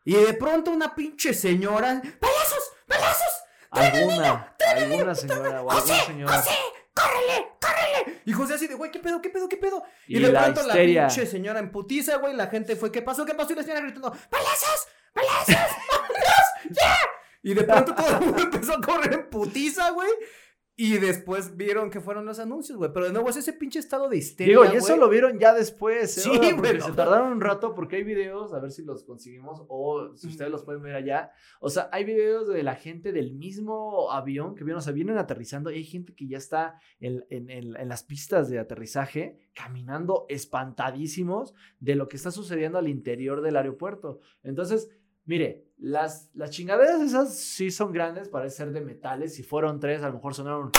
[0.03, 2.01] Y de pronto una pinche señora.
[2.19, 2.40] ¡Balazos!
[3.71, 6.29] Alguna, alguna señora o algún señor.
[6.93, 7.47] ¡Córrele!
[7.61, 8.21] ¡Córrele!
[8.25, 9.21] Y José así de, güey, ¿qué pedo?
[9.21, 9.47] ¿Qué pedo?
[9.47, 9.83] ¿Qué pedo?
[10.07, 11.01] Y, Y de la pronto histeria.
[11.03, 12.35] la pinche señora en putiza, güey.
[12.35, 13.25] La gente fue, ¿qué pasó?
[13.25, 13.53] ¿Qué pasó?
[13.53, 14.09] Y la señora gritando.
[14.29, 14.87] ¡Balazos!
[15.15, 15.55] ¡Balazos!
[16.69, 16.97] ¡Ya!
[17.43, 20.09] Y de pronto todo el mundo empezó a correr en putiza, güey.
[20.83, 22.91] Y después vieron que fueron los anuncios, güey.
[22.93, 24.51] Pero de nuevo es ese pinche estado de histeria.
[24.59, 24.99] Digo, y eso güey.
[24.99, 26.17] lo vieron ya después.
[26.17, 26.21] ¿eh?
[26.21, 26.95] Sí, güey, Se no.
[26.95, 30.63] tardaron un rato porque hay videos, a ver si los conseguimos o si ustedes los
[30.63, 31.31] pueden ver allá.
[31.59, 35.17] O sea, hay videos de la gente del mismo avión que vienen, o sea, vienen
[35.17, 39.37] aterrizando y hay gente que ya está en, en- en- en las pistas de aterrizaje
[39.53, 44.19] caminando espantadísimos de lo que está sucediendo al interior del aeropuerto.
[44.43, 44.89] Entonces,
[45.25, 49.33] mire, las, las chingaderas esas sí son grandes, parece ser de metales.
[49.33, 50.71] Si fueron tres, a lo mejor sonaron.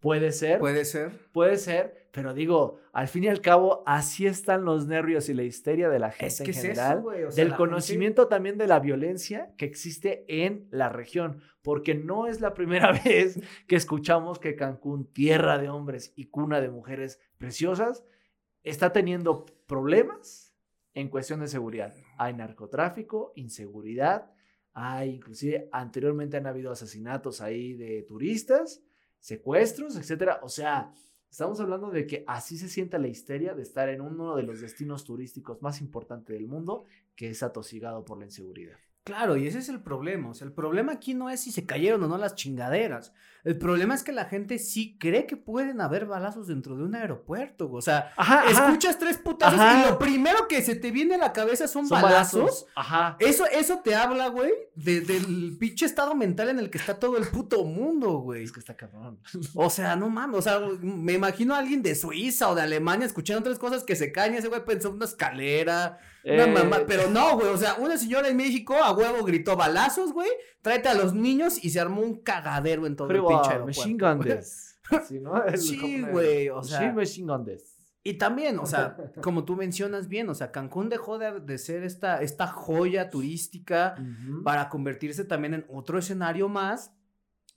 [0.00, 0.58] Puede ser.
[0.58, 1.12] Puede ser.
[1.32, 5.44] Puede ser, pero digo, al fin y al cabo, así están los nervios y la
[5.44, 6.92] histeria de la gente Es que en es general.
[6.98, 7.24] eso, güey.
[7.24, 12.26] o sea, del conocimiento también de la violencia que existe en la región, porque no
[12.26, 17.20] es la primera vez que escuchamos que Cancún, tierra de hombres y cuna de mujeres
[17.38, 18.04] preciosas,
[18.64, 20.54] está teniendo problemas
[20.94, 21.94] en cuestión de seguridad.
[22.16, 24.30] Hay narcotráfico, inseguridad,
[24.72, 28.82] hay inclusive anteriormente han habido asesinatos ahí de turistas,
[29.18, 30.40] secuestros, etcétera.
[30.42, 30.92] O sea,
[31.30, 34.60] estamos hablando de que así se siente la histeria de estar en uno de los
[34.60, 38.76] destinos turísticos más importantes del mundo que es atosigado por la inseguridad.
[39.06, 40.30] Claro, y ese es el problema.
[40.30, 43.12] O sea, el problema aquí no es si se cayeron o no las chingaderas.
[43.44, 46.96] El problema es que la gente sí cree que pueden haber balazos dentro de un
[46.96, 47.70] aeropuerto.
[47.70, 49.84] O sea, Ajá, escuchas tres putazos Ajá.
[49.86, 52.66] y lo primero que se te viene a la cabeza son, balazos.
[52.74, 53.16] Ajá.
[53.20, 57.16] Eso, eso te habla, güey, de- del pinche estado mental en el que está todo
[57.16, 58.42] el puto mundo, güey.
[58.42, 59.20] Es que está cabrón.
[59.54, 63.06] O sea, no mames, o sea, me imagino a alguien de Suiza o de Alemania
[63.06, 66.00] escuchando tres cosas que se caen y ese güey pensó en una escalera,
[66.34, 69.56] una Eh, mamá, pero no, güey, o sea, una señora en México a huevo gritó
[69.56, 70.28] balazos, güey,
[70.62, 73.80] tráete a los niños y se armó un cagadero en todo el pinche aeropuerto.
[74.90, 75.34] Así, ¿no?
[75.56, 77.44] Sí, güey, o Sí, sea, machine gun
[78.02, 81.82] y también, o sea, como tú mencionas bien, o sea, Cancún dejó de, de ser
[81.82, 83.96] esta, esta joya turística
[84.44, 86.92] para convertirse también en otro escenario más,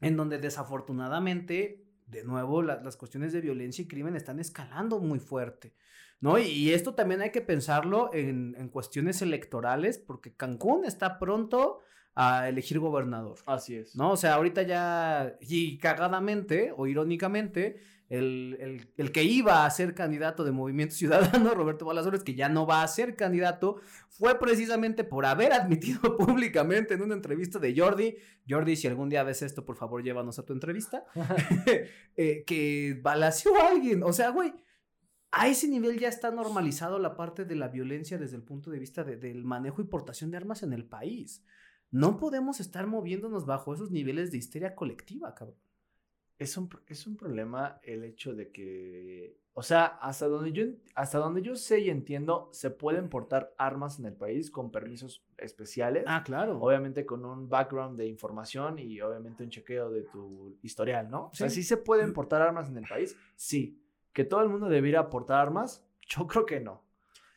[0.01, 5.19] en donde desafortunadamente, de nuevo, la- las cuestiones de violencia y crimen están escalando muy
[5.19, 5.75] fuerte,
[6.21, 6.37] ¿no?
[6.39, 11.79] Y, y esto también hay que pensarlo en, en cuestiones electorales, porque Cancún está pronto
[12.15, 13.37] a elegir gobernador.
[13.45, 13.95] Así es.
[13.95, 14.11] ¿No?
[14.11, 17.79] O sea, ahorita ya, y cagadamente o irónicamente,
[18.09, 20.95] el, el- el que iba a ser candidato de Movimiento
[21.41, 23.77] Ciudadano, Roberto Balazores, que ya no va a ser candidato,
[24.09, 28.17] fue precisamente por haber admitido públicamente en una entrevista de Jordi,
[28.49, 31.05] Jordi, si algún día ves esto, por favor, llévanos a tu entrevista,
[32.17, 34.03] eh, que balació a alguien.
[34.03, 34.53] O sea, güey,
[35.31, 38.79] a ese nivel ya está normalizado la parte de la violencia desde el punto de
[38.79, 41.45] vista de- del manejo y portación de armas en el país.
[41.91, 45.57] No podemos estar moviéndonos bajo esos niveles de histeria colectiva, cabrón.
[46.37, 50.63] es un, es un problema el hecho de que, o sea, hasta donde, yo,
[50.95, 55.21] hasta donde yo sé y entiendo, se pueden portar armas en el país con permisos
[55.37, 56.05] especiales.
[56.07, 56.57] Ah, claro.
[56.61, 61.25] Obviamente con un background de información y obviamente un chequeo de tu historial, ¿no?
[61.27, 61.55] O sea, Sí.
[61.61, 63.17] ¿sí se pueden portar armas en el país?
[63.35, 63.77] Sí.
[64.13, 65.85] ¿Que todo el mundo debiera portar armas?
[66.07, 66.83] Yo creo que no.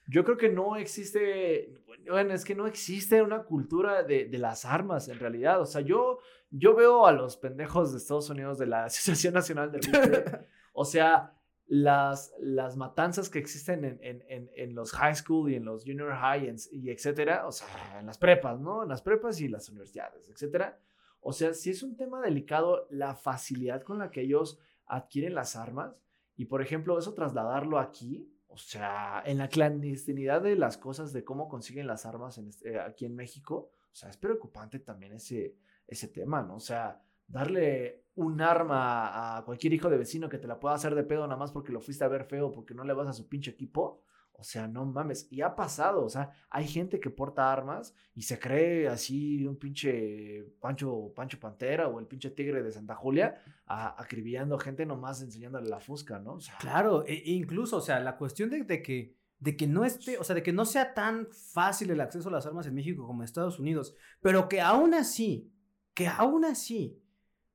[0.09, 4.65] Yo creo que no existe, bueno, es que no existe una cultura de, de las
[4.65, 5.61] armas en realidad.
[5.61, 6.19] O sea, yo,
[6.51, 10.25] yo veo a los pendejos de Estados Unidos de la Asociación Nacional de Rifle,
[10.73, 11.33] o sea,
[11.67, 15.85] las, las matanzas que existen en, en, en, en los high school y en los
[15.85, 18.83] junior high y etcétera, o sea, en las prepas, ¿no?
[18.83, 20.79] En las prepas y las universidades, etcétera.
[21.21, 25.57] O sea, si es un tema delicado la facilidad con la que ellos adquieren las
[25.57, 25.97] armas
[26.37, 31.25] y, por ejemplo, eso trasladarlo aquí, o sea, en la clandestinidad de las cosas de
[31.25, 35.57] cómo consiguen las armas en este- aquí en México, o sea, es preocupante también ese,
[35.87, 36.57] ese tema, ¿no?
[36.57, 40.95] O sea, darle un arma a cualquier hijo de vecino que te la pueda hacer
[40.95, 43.12] de pedo nada más porque lo fuiste a ver feo, porque no le vas a
[43.14, 44.03] su pinche equipo.
[44.35, 45.29] O sea, no mames.
[45.31, 49.57] Y ha pasado, o sea, hay gente que porta armas y se cree así un
[49.57, 55.23] pinche Pancho, Pancho Pantera o el pinche tigre de Santa Julia, a- acribillando gente nomás
[55.23, 56.38] enseñándole la fusca, ¿no?
[56.59, 60.18] Claro, e- e incluso, o sea, la cuestión de, de que de que no esté,
[60.18, 63.05] o sea, de que no sea tan fácil el acceso a las armas en México
[63.05, 65.53] como en Estados Unidos, pero que aún así,
[65.95, 67.03] que aún así,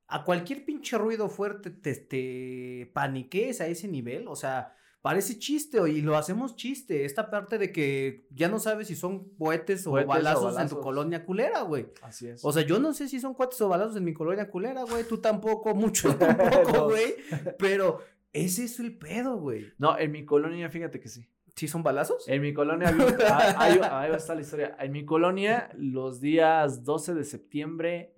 [0.08, 5.80] a cualquier pinche ruido fuerte te, te paniquees a ese nivel, o sea, parece chiste
[5.90, 9.92] y lo hacemos chiste, esta parte de que ya no sabes si son cohetes o,
[9.92, 11.88] Cohetes o balazos, en tu colonia culera, güey.
[12.02, 12.44] así es.
[12.44, 15.08] O sea, yo no sé si son cohetes o balazos en mi colonia culera, güey,
[15.08, 17.16] tú tampoco, mucho tampoco, güey,
[17.58, 18.00] pero
[18.34, 19.74] ese es el pedo, güey.
[19.78, 21.28] no, en mi colonia, fíjate que sí.
[21.56, 22.28] ¿Sí son balazos?
[22.28, 22.96] En mi colonia,
[23.30, 24.78] ah, ahí, ahí está la historia.
[24.80, 28.14] En mi colonia, los días 12 de septiembre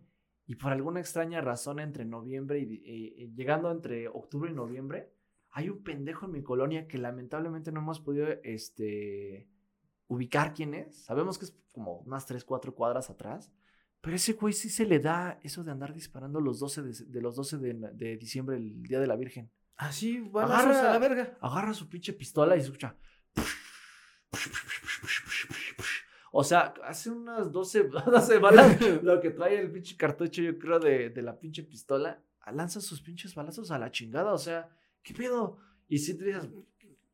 [0.46, 5.14] y por alguna extraña razón entre noviembre y, eh, eh, llegando entre octubre y noviembre,
[5.60, 9.48] hay un pendejo en mi colonia que lamentablemente no hemos podido este,
[10.08, 11.04] ubicar quién es.
[11.04, 13.52] Sabemos que es como unas 3, 4 cuadras atrás,
[14.02, 17.22] Pero ese güey sí se le da eso de andar disparando los 12 de, de
[17.22, 19.52] los 12 de, de diciembre, el Día de la Virgen.
[19.76, 21.38] Así, balazos Agarra- a la verga.
[21.42, 22.96] Agarra su pinche pistola y escucha.
[26.32, 30.80] O sea, hace unas 12, 12 balas lo que trae el pinche cartucho, yo creo,
[30.80, 32.22] de, de la pinche pistola.
[32.52, 34.34] Lanza sus pinches balazos a la chingada.
[34.34, 34.70] O sea,
[35.04, 35.58] ¿qué pedo?
[35.88, 36.50] Y si te dices,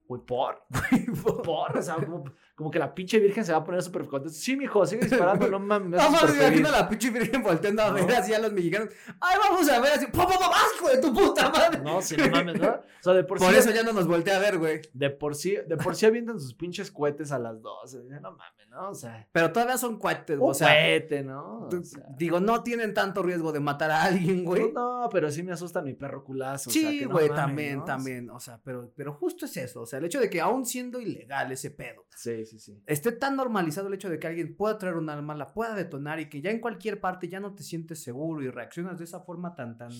[0.08, 0.64] güey, por,
[1.44, 2.24] por, o sea, como,
[2.56, 4.34] como que la pinche virgen se va a poner súper contenta.
[4.38, 6.00] Sí, mijo, sigue disparando, no mames.
[6.00, 6.36] Vamos, feliz".
[6.38, 8.16] imagino a la pinche virgen volteando a ver No.
[8.18, 8.90] así a los mexicanos.
[9.20, 10.06] Ay, vamos a ver así.
[10.08, 10.34] ¡Pum, pum,
[10.76, 11.80] hijo de tu puta madre!
[11.80, 12.68] No, sí, no mames, ¿no?
[12.70, 13.58] O sea, de por, Por sí.
[13.60, 14.82] eso ya no nos voltea a ver, güey.
[14.94, 18.04] De por sí, de por sí avientan sus pinches cohetes a las 12.
[18.22, 18.90] No mames, ¿no?
[18.90, 20.68] O sea, Pero todavía son cuates, un o sea.
[20.70, 21.68] cohete, ¿no?
[21.68, 24.72] O sea, digo, no tienen tanto riesgo de matar a alguien, güey.
[24.74, 26.70] no, pero sí me asusta mi perro culazo.
[26.70, 27.84] o sea, Sí, que no güey, mames, también, ¿no?
[27.86, 28.30] también.
[28.32, 29.82] O sea, pero, pero justo es eso.
[29.82, 32.82] O sea, el hecho de que aún siendo ilegal ese pedo, Sí, sí, sí.
[32.86, 36.20] esté tan normalizado el hecho de que alguien pueda traer un arma, la pueda detonar
[36.20, 39.20] y que ya en cualquier parte ya no te sientes seguro y reaccionas de esa
[39.22, 39.92] forma tan, tan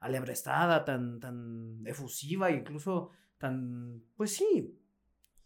[0.00, 4.78] alebrestada, tan, tan efusiva, incluso tan, pues sí,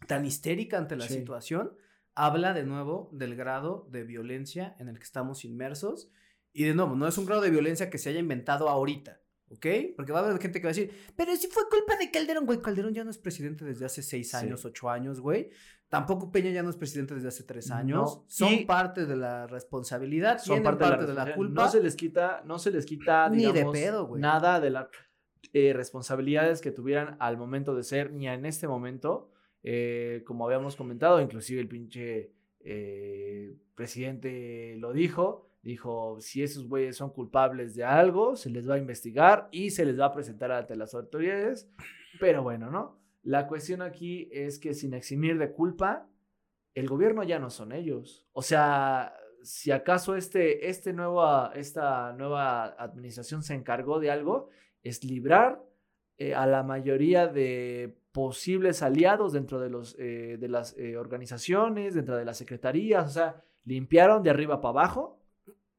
[0.07, 1.15] tan histérica ante la Sí.
[1.15, 1.73] situación,
[2.15, 6.11] habla de nuevo del grado de violencia en el que estamos inmersos.
[6.51, 9.21] Y de nuevo, no es un grado de violencia que se haya inventado ahorita.
[9.51, 9.65] ¿Ok?
[9.95, 12.45] Porque va a haber gente que va a decir, pero si fue culpa de Calderón,
[12.45, 12.61] güey.
[12.61, 14.37] Calderón ya no es presidente desde hace seis Sí.
[14.37, 15.49] años, ocho años, güey.
[15.89, 18.17] Tampoco Peña ya no es presidente desde hace tres años.
[18.17, 21.63] No, Son y- parte de la responsabilidad, Son parte, parte, de, de la, culpa.
[21.65, 24.21] No se les quita, no se les quita, Ni de pedo, güey.
[24.21, 24.87] nada de las
[25.73, 29.31] responsabilidades que tuvieran al momento de ser, ni en este momento.
[29.63, 35.48] Eh, como habíamos comentado, inclusive el pinche eh, presidente lo dijo.
[35.61, 39.85] Dijo, si esos güeyes son culpables de algo, se les va a investigar y se
[39.85, 41.69] les va a presentar ante las autoridades.
[42.19, 42.99] Pero bueno, ¿no?
[43.23, 46.07] La cuestión aquí es que sin eximir de culpa,
[46.73, 48.25] el gobierno ya no son ellos.
[48.31, 54.49] O sea, si acaso este, este nueva, esta nueva administración se encargó de algo,
[54.83, 55.61] es librar
[56.17, 61.93] eh, a la mayoría de posibles aliados dentro de, los, eh, de las eh, organizaciones,
[61.93, 65.18] dentro de las secretarías, o sea, limpiaron de arriba para abajo.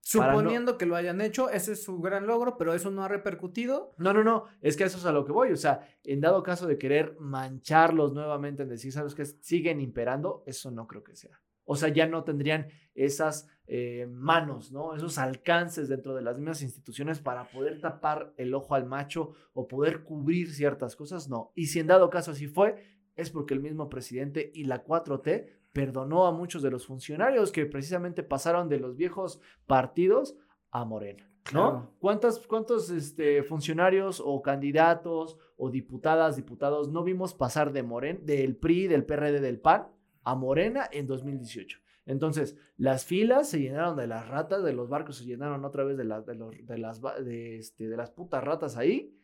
[0.02, 3.08] No- Suponiendo que lo hayan hecho, ese es su gran logro, pero eso no ha
[3.08, 3.94] repercutido.
[3.98, 6.42] No, no, no, es que eso es a lo que voy, o sea, en dado
[6.42, 9.24] caso de querer mancharlos nuevamente, en decir, ¿sabes qué?
[9.24, 11.40] Siguen imperando, eso no creo que sea.
[11.64, 14.96] O sea, ya no tendrían esas eh, manos, ¿no?
[14.96, 19.68] Esos alcances dentro de las mismas instituciones para poder tapar el ojo al macho o
[19.68, 21.52] poder cubrir ciertas cosas, no.
[21.54, 22.82] Y si en dado caso así fue,
[23.14, 27.66] es porque el mismo presidente y la 4T perdonó a muchos de los funcionarios que
[27.66, 30.36] precisamente pasaron de los viejos partidos
[30.70, 31.26] a Morena.
[31.52, 31.70] ¿no?
[31.70, 31.94] Claro.
[31.98, 38.56] ¿Cuántos, cuántos este, funcionarios o candidatos o diputadas, diputados no vimos pasar de Moren, del
[38.56, 39.88] PRI, del PRD, del PAN
[40.22, 41.78] a Morena en 2018?
[42.06, 45.96] Entonces, las filas se llenaron de las ratas, de los barcos se llenaron otra vez
[45.96, 49.16] de, las de, los- de las, de, este, de las putas ratas ahí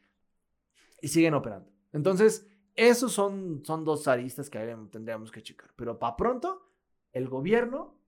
[1.03, 1.71] y siguen operando.
[1.93, 4.59] Entonces, esos son, son dos aristas que
[4.91, 5.71] tendríamos que checar.
[5.77, 6.71] Pero para pronto,
[7.13, 7.99] el gobierno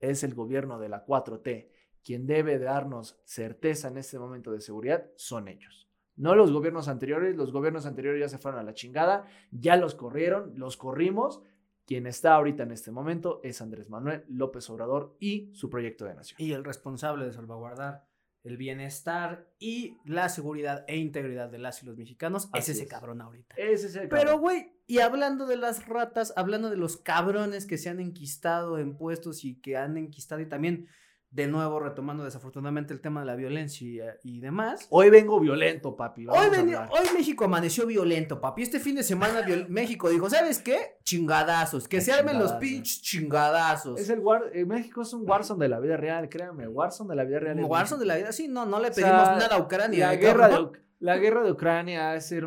[0.00, 1.68] es el gobierno de la 4T.
[2.02, 5.88] Quien debe darnos certeza en este momento de seguridad son ellos.
[6.16, 9.94] No los gobiernos anteriores, los gobiernos anteriores ya se fueron a la chingada, ya los
[9.94, 11.42] corrieron, los corrimos.
[11.86, 16.14] Quien está ahorita en este momento es Andrés Manuel López Obrador y su proyecto de
[16.14, 16.40] nación.
[16.40, 18.06] Y el responsable de salvaguardar
[18.44, 22.84] el bienestar y la seguridad e integridad de las y los mexicanos Así es ese
[22.84, 22.90] es.
[22.90, 23.56] cabrón ahorita.
[23.56, 24.40] Ese es el Pero, cabrón.
[24.40, 28.96] güey, y hablando de las ratas, hablando de los cabrones que se han enquistado en
[28.96, 30.88] puestos y que han enquistado y también,
[31.34, 34.86] de nuevo, retomando desafortunadamente el tema de la violencia y, y demás.
[34.88, 36.22] Hoy vengo violento, papi.
[36.22, 36.90] Hoy, vamos a veni- hablar.
[36.92, 38.62] hoy México amaneció violento, papi.
[38.62, 40.96] Este fin de semana México dijo, ¿sabes qué?
[41.02, 41.88] Chingadazos.
[41.88, 43.98] Que Ay, se armen los pinches chingadazos.
[43.98, 47.16] Es el war, eh, México es un Warzone de la vida real, créanme, Warzone de
[47.16, 47.64] la vida real.
[47.64, 48.30] Warzone de la vida.
[48.32, 50.06] Sí, no, no le O sea, pedimos nada a Ucrania.
[50.06, 50.68] La ¿eh, guerra, de,
[51.00, 52.44] la guerra de Ucrania es ser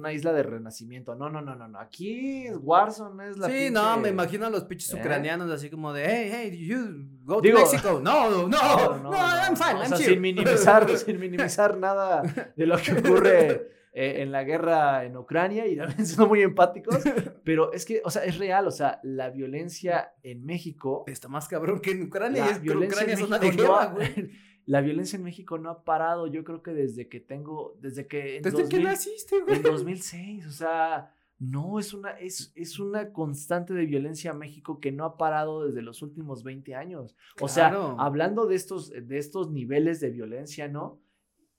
[0.00, 1.14] una isla de renacimiento.
[1.14, 1.78] No, no, no, no, no.
[1.78, 4.96] Aquí es Warzone es la Sí, pinche- no, me imagino a los pinches ¿Eh?
[4.98, 8.00] ucranianos así como de, hey, hey, you go Digo- to Mexico.
[8.02, 10.06] No, no, no, no, I'm fine, O I'm sea, chill.
[10.08, 12.22] sin minimizar, sin minimizar nada
[12.56, 16.98] de lo que ocurre eh, en la guerra en Ucrania y también siendo muy empáticos,
[17.44, 21.48] pero es que, o sea, es real, o sea, la violencia en México Está más
[21.48, 22.44] cabrón que en Ucrania.
[22.44, 24.30] La y es que Ucrania es una no guerra, güey.
[24.66, 28.36] La violencia en México no ha parado, yo creo que desde que tengo, desde que
[28.36, 29.56] en, Desde que 2000 naciste, güey.
[29.56, 34.78] en 2006, o sea, no, es una, es, es una constante de violencia a México
[34.78, 37.16] que no ha parado desde los últimos 20 años.
[37.40, 37.68] O sea,
[37.98, 41.00] hablando de estos, de estos niveles de violencia, ¿no?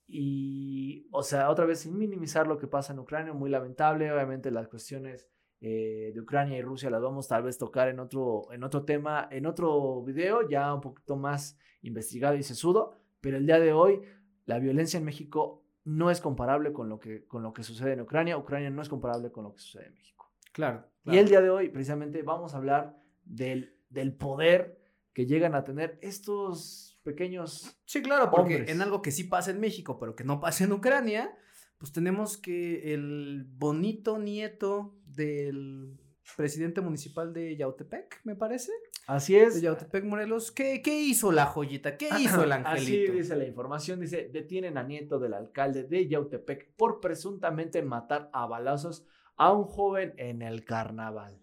[0.06, 4.52] Y, o sea, otra vez, sin minimizar lo que pasa en Ucrania, muy lamentable, obviamente
[4.52, 5.31] las cuestiones
[5.64, 9.28] eh, de Ucrania y Rusia las vamos tal vez tocar en otro, en otro tema,
[9.30, 14.00] en otro video, ya un poquito más investigado y sesudo, pero el día de hoy
[14.44, 18.00] la violencia en México no es comparable con lo que, con lo que sucede en
[18.00, 20.32] Ucrania, Ucrania no es comparable con lo que sucede en México.
[20.52, 20.84] Claro.
[21.04, 24.80] Y el día de hoy, precisamente, vamos a hablar del, del poder
[25.12, 27.78] que llegan a tener estos pequeños...
[27.84, 28.70] Sí, claro, porque hombres.
[28.70, 31.36] en algo que sí pasa en México, pero que no pasa en Ucrania,
[31.82, 35.98] pues tenemos que el bonito nieto del
[36.36, 38.70] presidente municipal de Yautepec, me parece,
[39.08, 39.56] Así es.
[39.56, 41.96] de Yautepec, Morelos, ¿qué, qué hizo la joyita?
[41.96, 43.10] ¿Qué hizo el angelito?
[43.10, 48.30] Así dice la información, dice, detienen a nieto del alcalde de Yautepec por presuntamente matar
[48.32, 49.04] a balazos
[49.36, 51.40] a un joven en el carnaval.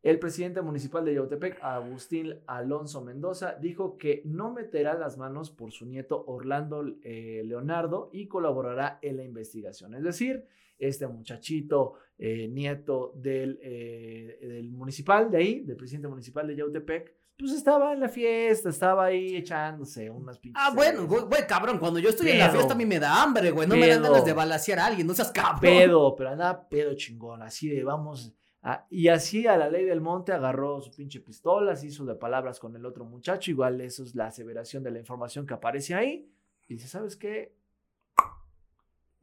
[0.00, 5.72] El presidente municipal de Yautepec, Agustín Alonso Mendoza, dijo que no meterá las manos por
[5.72, 9.94] su nieto Orlando eh, Leonardo y colaborará en la investigación.
[9.94, 10.44] Es decir,
[10.78, 17.18] este muchachito, eh, nieto del, eh, del municipal de ahí, del presidente municipal de Yautepec,
[17.36, 20.60] pues estaba en la fiesta, estaba ahí echándose unas pinches.
[20.64, 23.22] Ah, bueno, güey, güey, cabrón, cuando yo estoy en la fiesta a mí me da
[23.22, 25.60] hambre, güey, no me dan ganas de balasear a alguien, no seas cabrón.
[25.60, 28.34] pedo, pero andaba pedo chingón, así de vamos.
[28.62, 32.14] A- y así a la ley del monte agarró su pinche pistola, se hizo de
[32.16, 35.94] palabras con el otro muchacho, igual eso es la aseveración de la información que aparece
[35.94, 36.30] ahí.
[36.66, 37.54] Y dice, ¿sabes qué?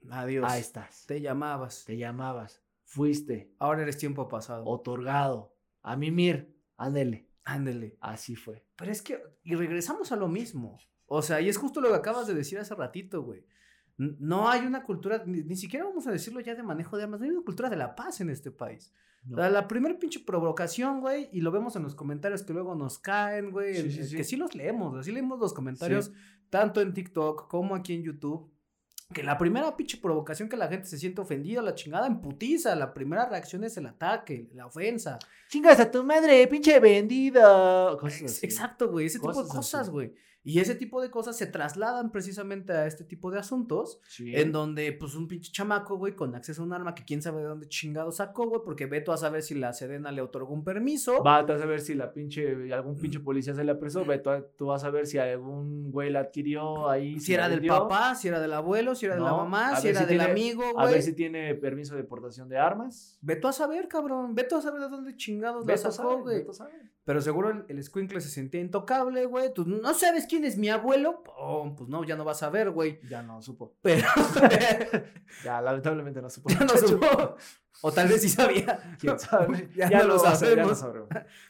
[0.09, 0.45] Adiós.
[0.49, 1.05] Ahí estás.
[1.07, 1.83] Te llamabas.
[1.85, 4.63] Te llamabas, fuiste, Ahora eres tiempo pasado.
[4.65, 7.27] otorgado, a mimir, ándele.
[7.43, 7.97] Ándele.
[8.01, 8.65] Así fue.
[8.75, 10.79] Pero es que, y regresamos a lo mismo.
[11.05, 13.45] O sea, y es justo lo que acabas de decir hace ratito, güey.
[13.97, 17.19] No hay una cultura, ni, ni siquiera vamos a decirlo ya de manejo de armas,
[17.19, 18.91] no hay una cultura de la paz en este país.
[19.23, 19.37] No.
[19.49, 23.51] La primera pinche provocación, güey, y lo vemos en los comentarios que luego nos caen,
[23.51, 26.11] güey, Sí, sí, que sí los leemos, así leemos los comentarios,
[26.49, 28.51] tanto en TikTok como aquí en YouTube.
[29.13, 32.91] Que la primera pinche provocación que la gente se siente ofendida, la chingada emputiza, la
[32.91, 35.19] primera reacción es el ataque, la ofensa.
[35.47, 37.95] Chingas a tu madre, pinche vendida.
[37.99, 38.45] Cosas Ex- así.
[38.47, 39.57] Exacto, güey, ese tipo Cosas de así.
[39.57, 40.13] cosas, güey.
[40.47, 44.33] Y ese tipo de cosas se trasladan precisamente a este tipo de asuntos, Sí.
[44.35, 47.41] en donde, pues, un pinche chamaco, güey, con acceso a un arma que quién sabe
[47.41, 50.53] de dónde chingado sacó, güey, porque ve tú a saber si la Sedena le otorgó
[50.53, 51.23] un permiso.
[51.23, 54.67] Va a saber si la pinche, algún pinche policía se la apresó, ve, tú, tú
[54.67, 57.19] vas a ver si algún güey la adquirió ahí.
[57.19, 60.01] si era del papá, si era del abuelo, si era de la mamá, si era
[60.01, 61.01] si del tiene- amigo, A ver güey.
[61.01, 63.17] si tiene permiso de portación de armas.
[63.21, 64.35] Ve tú a saber, cabrón.
[64.35, 66.45] Ve tú a saber de dónde chingados la tú sacó, güey.
[67.05, 69.53] Pero seguro el, el escuincle se sentía intocable, güey.
[69.53, 71.23] Tú no sabes quién es mi abuelo.
[71.37, 72.99] Oh, pues no, ya no vas a ver, güey.
[73.07, 73.77] Ya no supo.
[73.81, 74.07] Pero
[75.43, 76.49] Ya, lamentablemente no supo.
[76.49, 77.35] ya no supo.
[77.81, 78.97] O tal vez sí sabía.
[78.99, 79.69] ¿Quién sabe?
[79.75, 80.79] Ya no lo ya no sabemos.
[80.79, 81.09] sabremos.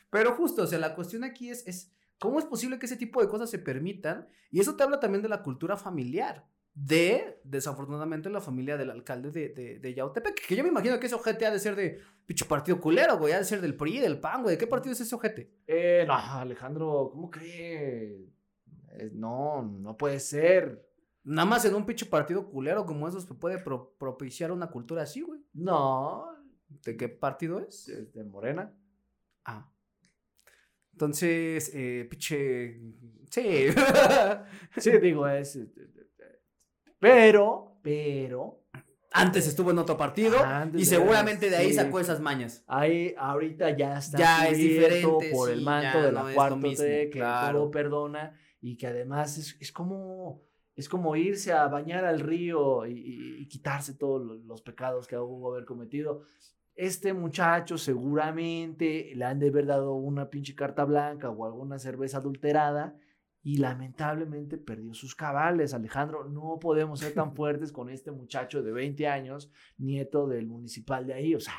[0.10, 3.22] Pero justo, o sea, la cuestión aquí es, es cómo es posible que ese tipo
[3.22, 4.28] de cosas se permitan.
[4.52, 6.46] Y eso te habla también de la cultura familiar.
[6.78, 10.46] De, desafortunadamente, la familia del alcalde de, de, de Yautepec.
[10.46, 13.32] Que yo me imagino que ese ojete ha de ser de pinche partido culero, güey.
[13.34, 14.56] Ha de ser del PRI, del PAN, güey.
[14.56, 15.50] ¿De qué partido es ese ojete?
[15.68, 18.28] Eh, no, Alejandro, ¿cómo cree?
[18.92, 20.86] Eh, no, no puede ser.
[21.24, 25.04] Nada más en un pinche partido culero como esos se puede pro- propiciar una cultura
[25.04, 25.40] así, güey.
[25.54, 26.26] No,
[26.84, 27.88] ¿De qué partido es?
[27.88, 28.74] es de Morena.
[29.46, 29.72] Ah.
[30.92, 32.82] Entonces, eh, pinche.
[33.30, 33.68] Sí.
[34.78, 35.58] Sí, digo, es.
[37.14, 38.62] Pero, pero,
[39.12, 40.36] Antes estuvo en otro partido
[40.74, 41.76] y seguramente de ahí sí.
[41.76, 42.64] sacó esas mañas.
[42.68, 46.36] ahí ahorita ya está Ya es diferente, por sí, el manto de no la es
[46.36, 47.60] cuarta que claro.
[47.60, 50.42] todo perdona y que además es, es como
[50.76, 55.08] es como irse a bañar al río y, y- y quitarse todos lo- los pecados
[55.08, 56.24] que hubo haber cometido.
[56.76, 62.18] Este muchacho seguramente le han de haber dado una pinche carta blanca o alguna cerveza
[62.18, 62.96] adulterada
[63.46, 65.76] y lamentablemente perdió sus cabales.
[65.76, 71.06] Alejandro, no podemos ser tan fuertes con este muchacho de 20 años, nieto del municipal
[71.06, 71.36] de ahí.
[71.36, 71.54] O sea,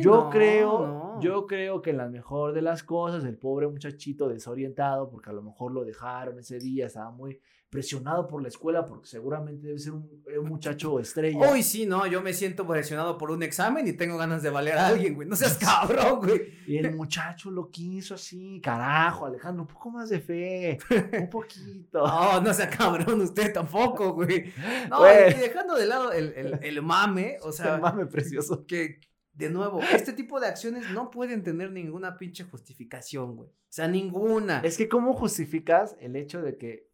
[0.00, 5.10] yo creo, yo creo que en la mejor de las cosas, el pobre muchachito desorientado,
[5.10, 9.08] porque a lo mejor lo dejaron ese día, estaba muy presionado por la escuela, porque
[9.08, 11.38] seguramente debe ser un, un muchacho estrella.
[11.50, 14.78] Hoy sí, no, yo me siento presionado por un examen y tengo ganas de valer
[14.78, 15.28] a alguien, güey.
[15.28, 16.42] No seas cabrón, güey.
[16.66, 20.78] Y el muchacho lo quiso así, carajo, Alejandro, un poco más de fe,
[21.20, 22.06] un poquito.
[22.06, 24.52] No, no sea cabrón, usted tampoco, güey.
[24.88, 25.32] No, Güey.
[25.32, 28.64] y dejando de lado el, el, el mame, o sea, El mame precioso.
[28.64, 29.00] que,
[29.32, 33.50] de nuevo, este tipo de acciones no pueden tener ninguna pinche justificación, güey.
[33.50, 34.60] O sea, ninguna.
[34.60, 36.88] Es que, ¿cómo justificas el hecho de que,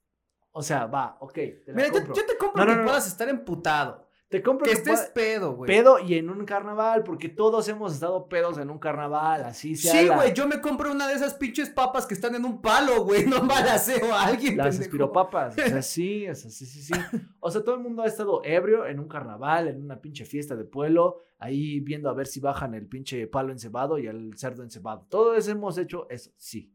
[0.52, 2.14] o sea, va, ok, te la Mira, yo, compro.
[2.14, 4.06] yo te compro No, no, que no, puedas estar emputado.
[4.28, 5.66] Te compro Que que estés pedo, güey.
[5.66, 9.92] pedo y en un carnaval, porque todos hemos estado pedos en un carnaval, así sea.
[9.92, 12.62] Sí, la- güey, yo me compro una de esas pinches papas que están en un
[12.62, 13.26] palo, güey.
[13.42, 14.56] No balaceo a alguien.
[14.56, 14.82] Las pendejo.
[14.84, 15.52] espiropapas.
[15.52, 16.94] O sea, sí, o sea, sí, sí, sí.
[17.40, 20.56] O sea, todo el mundo ha estado ebrio en un carnaval, en una pinche fiesta
[20.56, 24.62] de pueblo, ahí viendo a ver si bajan el pinche palo encebado y el cerdo
[24.62, 25.06] encebado.
[25.10, 26.72] Todos hemos hecho eso, sí.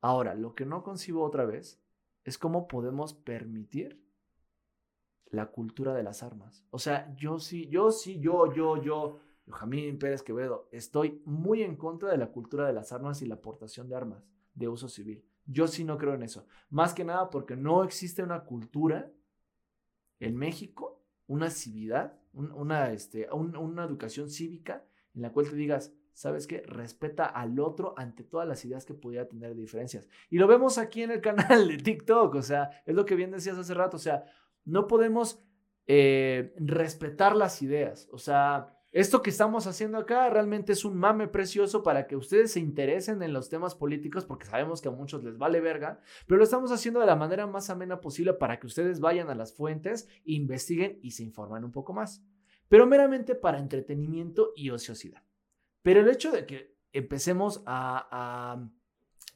[0.00, 1.79] Ahora, lo que no concibo otra vez
[2.24, 4.02] es cómo podemos permitir
[5.30, 6.64] la cultura de las armas.
[6.70, 11.76] O sea, yo sí, yo sí, yo, yo, yo, Jamín Pérez Quevedo, estoy muy en
[11.76, 15.24] contra de la cultura de las armas y la aportación de armas de uso civil.
[15.46, 16.46] Yo sí no creo en eso.
[16.68, 19.10] Más que nada porque no existe una cultura
[20.18, 25.56] en México, una civilidad, un- una, este, un- una educación cívica en la cual te
[25.56, 26.62] digas, ¿sabes qué?
[26.66, 30.08] Respeta al otro ante todas las ideas que pudiera tener diferencias.
[30.28, 33.30] Y lo vemos aquí en el canal de TikTok, o sea, es lo que bien
[33.30, 34.24] decías hace rato, o sea,
[34.64, 35.42] no podemos
[35.86, 41.28] eh, respetar las ideas, o sea, esto que estamos haciendo acá realmente es un mame
[41.28, 45.22] precioso para que ustedes se interesen en los temas políticos, porque sabemos que a muchos
[45.22, 48.66] les vale verga, pero lo estamos haciendo de la manera más amena posible para que
[48.66, 52.24] ustedes vayan a las fuentes, investiguen y se informen un poco más.
[52.68, 55.22] Pero meramente para entretenimiento y ociosidad.
[55.82, 58.70] Pero el hecho de que empecemos a, a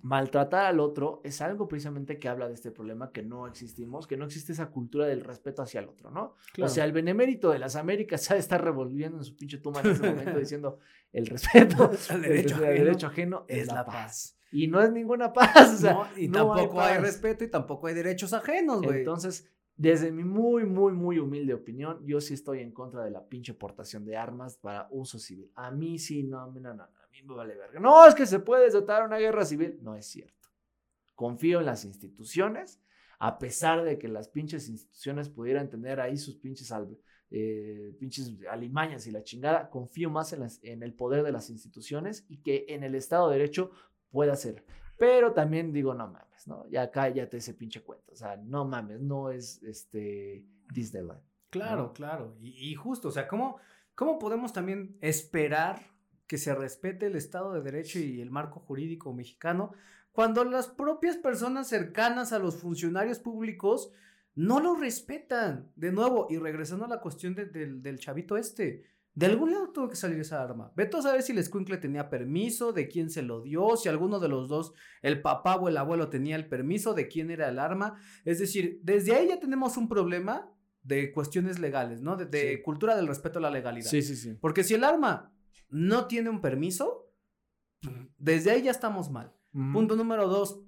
[0.05, 4.19] maltratar al otro es algo precisamente que habla de este problema que no existimos, que
[4.19, 6.35] no existe esa cultura del respeto hacia el otro, ¿no?
[6.53, 6.71] Claro.
[6.71, 9.93] O sea, el benemérito de las Américas se estar revolviendo en su pinche tumba en
[9.93, 10.79] este momento diciendo
[11.11, 14.37] el respeto Al el derecho al ajeno derecho ajeno es la paz.
[14.53, 17.87] Y no es ninguna paz, o sea, No, y no tampoco hay, respeto y tampoco
[17.87, 18.99] hay derechos ajenos, güey.
[18.99, 23.27] Entonces, desde mi muy, muy, muy humilde opinión, yo sí estoy en contra de la
[23.27, 25.51] pinche portación de armas para uso civil.
[25.55, 27.81] A mí sí, no, no, no, no, a mí me vale verga.
[27.81, 29.79] No, es que se puede desatar una guerra civil.
[29.83, 30.49] No es cierto.
[31.15, 32.81] Confío en las instituciones,
[33.19, 36.99] a pesar de que las pinches instituciones pudieran tener ahí sus pinches, al-
[37.31, 37.95] eh,
[38.51, 42.67] alimañas y la chingada, confío más en, en el poder de las instituciones y que
[42.69, 43.71] en el Estado de Derecho
[44.11, 44.65] pueda ser.
[44.97, 46.69] Pero también digo, no mames, ¿no?
[46.69, 48.13] Ya cállate ese pinche cuento.
[48.13, 51.21] O sea, no mames, no es este Disneyland.
[51.51, 52.37] Claro, claro.
[52.41, 53.59] Y, justo, o sea, ¿cómo,
[53.95, 55.81] ¿cómo podemos también esperar
[56.27, 59.73] que se respete el Estado de Derecho y el marco jurídico mexicano
[60.13, 63.93] cuando las propias personas cercanas a los funcionarios públicos
[64.35, 65.71] no lo respetan?
[65.77, 68.85] De nuevo, y regresando a la cuestión de- del chavito este.
[69.15, 70.73] De algún lado tuvo que salir esa arma.
[70.75, 74.19] Vete a saber si el escuincle tenía permiso, de quién se lo dio, si alguno
[74.19, 77.61] de los dos, el papá o el abuelo, tenía el permiso, de quién era el
[77.61, 77.97] arma.
[78.25, 80.51] Es decir, desde ahí ya tenemos un problema
[80.83, 82.17] de cuestiones legales, ¿no?
[82.17, 82.63] De, de Sí.
[82.63, 83.89] cultura del respeto a la legalidad.
[83.89, 84.37] sí, sí.
[84.41, 85.33] Porque si el arma
[85.71, 87.11] no tiene un permiso,
[88.19, 89.33] desde ahí ya estamos mal.
[89.73, 90.61] Punto número dos,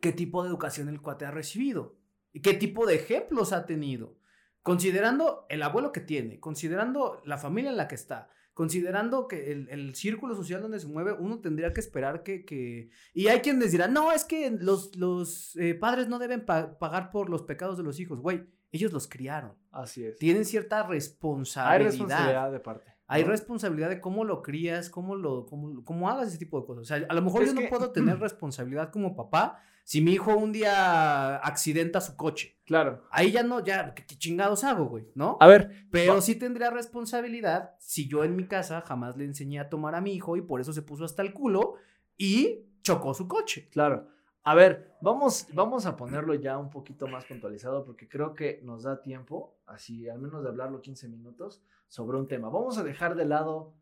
[0.00, 1.96] ¿qué tipo de educación el cuate ha recibido?
[2.32, 4.16] ¿Y qué tipo de ejemplos ha tenido?
[4.62, 9.68] Considerando el abuelo que tiene, considerando la familia en la que está, considerando que el,
[9.70, 12.44] el círculo social donde se mueve, uno tendría que esperar que...
[12.44, 12.90] que...
[13.12, 17.10] Y hay quienes dirán, no, es que los, los eh, padres no deben pa- pagar
[17.10, 20.16] por los pecados de los hijos, güey, ellos los criaron, Así es.
[20.18, 21.90] tienen cierta Hay responsabilidad.
[21.90, 22.91] responsabilidad de parte.
[23.12, 26.82] Hay responsabilidad de cómo lo crías, cómo lo, cómo, cómo hagas ese tipo de cosas.
[26.82, 30.00] O sea, a lo mejor Es yo no que- puedo tener responsabilidad como papá si
[30.00, 32.56] mi hijo un día accidenta su coche.
[32.64, 33.02] Claro.
[33.10, 35.08] Ahí ya no, ya, ¿qué, qué chingados hago, güey?
[35.16, 35.36] ¿No?
[35.40, 39.58] A ver, Pero va- sí tendría responsabilidad si yo en mi casa jamás le enseñé
[39.60, 41.74] a tomar a mi hijo y por eso se puso hasta el culo
[42.16, 43.68] y chocó su coche.
[43.72, 44.08] Claro.
[44.44, 48.82] A ver, vamos, vamos a ponerlo ya un poquito más puntualizado porque creo que nos
[48.82, 52.48] da tiempo, así al menos de hablarlo 15 minutos, sobre un tema.
[52.48, 53.72] Vamos a dejar de lado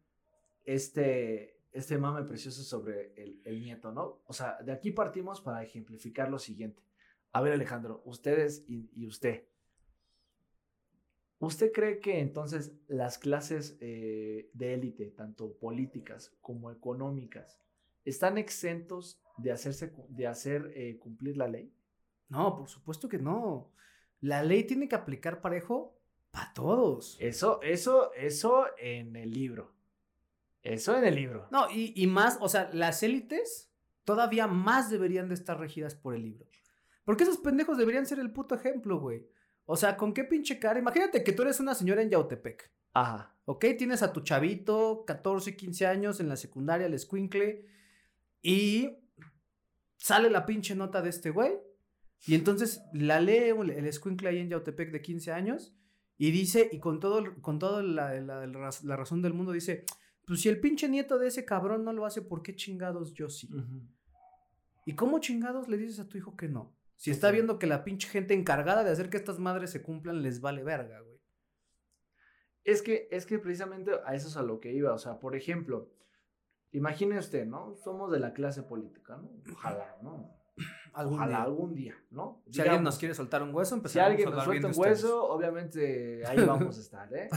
[0.66, 4.20] este, este mame precioso sobre el, nieto, ¿no?
[4.26, 6.82] O sea, de aquí partimos para ejemplificar lo siguiente.
[7.32, 9.44] A ver, Alejandro, ustedes y, y usted.
[11.38, 17.58] ¿Usted cree que entonces las clases eh, de élite, tanto políticas como económicas,
[18.05, 21.72] están exentos de, hacerse, de hacer eh, cumplir la ley?
[22.28, 23.72] No, por supuesto que no.
[24.20, 25.98] La ley tiene que aplicar parejo
[26.30, 27.16] para todos.
[27.20, 29.74] Eso, eso, eso en el libro.
[30.62, 31.48] Eso en el libro.
[31.51, 33.72] No, y, y más, o sea, las élites
[34.05, 36.46] todavía más deberían de estar regidas por el libro.
[37.05, 39.26] Porque esos pendejos deberían ser el puto ejemplo, güey.
[39.64, 40.78] O sea, ¿con qué pinche cara?
[40.78, 43.36] Imagínate que tú eres una señora en Yautepec, Ajá.
[43.44, 43.64] ¿ok?
[43.78, 47.66] Tienes a tu chavito, 14, 15 años, en la secundaria, el escuincle,
[48.43, 48.97] y
[49.97, 51.53] sale la pinche nota de este güey,
[52.26, 55.74] y entonces la lee el escuincle ahí en Yautepec de 15 años,
[56.16, 59.53] y dice, y con todo, con todo la, la- la raz- la razón del mundo,
[59.53, 59.84] dice,
[60.26, 63.28] pues si el pinche nieto de ese cabrón no lo hace, ¿por qué chingados yo
[63.30, 63.49] sí?
[64.86, 66.76] ¿Y cómo chingados le dices a tu hijo que no?
[66.97, 70.22] Si está viendo que la pinche gente encargada de hacer que estas madres se cumplan
[70.22, 71.18] les vale verga, güey.
[72.64, 74.93] Es que, es que precisamente a eso es a lo que iba.
[74.93, 75.91] O sea, por ejemplo,
[76.73, 77.75] imagine usted, ¿no?
[77.77, 79.31] Somos de la clase política, ¿no?
[79.53, 80.31] Ojalá, ¿no?
[80.93, 81.43] Algún Ojalá día.
[81.45, 82.43] algún día, ¿no?
[82.51, 84.81] Si alguien nos quiere soltar un hueso, si alguien a nos hablar bien suelta un
[84.93, 85.05] ustedes.
[85.05, 87.29] hueso, obviamente ahí vamos a estar, ¿eh?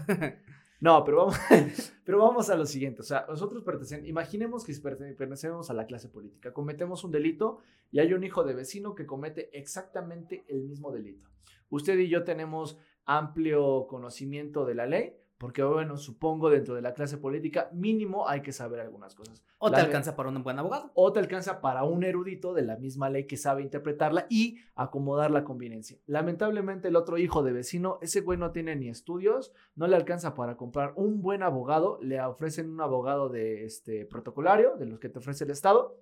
[0.82, 1.38] No, pero vamos,
[2.04, 3.02] pero vamos a lo siguiente.
[3.02, 7.60] O sea, nosotros pertenecemos, imaginemos que pertene- pertenecemos a la clase política, cometemos un delito
[7.92, 11.30] y hay un hijo de vecino que comete exactamente el mismo delito.
[11.70, 16.94] Usted y yo tenemos amplio conocimiento de la ley, porque bueno, supongo dentro de la
[16.94, 19.44] clase política mínimo hay que saber algunas cosas.
[19.58, 20.89] O te La alcanza para un buen abogado.
[20.94, 25.32] o te alcanza para un erudito de la misma ley que sabe interpretarla y acomodar
[25.32, 25.98] la conveniencia.
[26.06, 30.34] Lamentablemente el otro hijo de vecino, ese güey no tiene ni estudios, no le alcanza
[30.34, 35.10] para comprar un buen abogado, le ofrecen un abogado de este protocolario, de los que
[35.10, 35.98] te ofrece el Estado,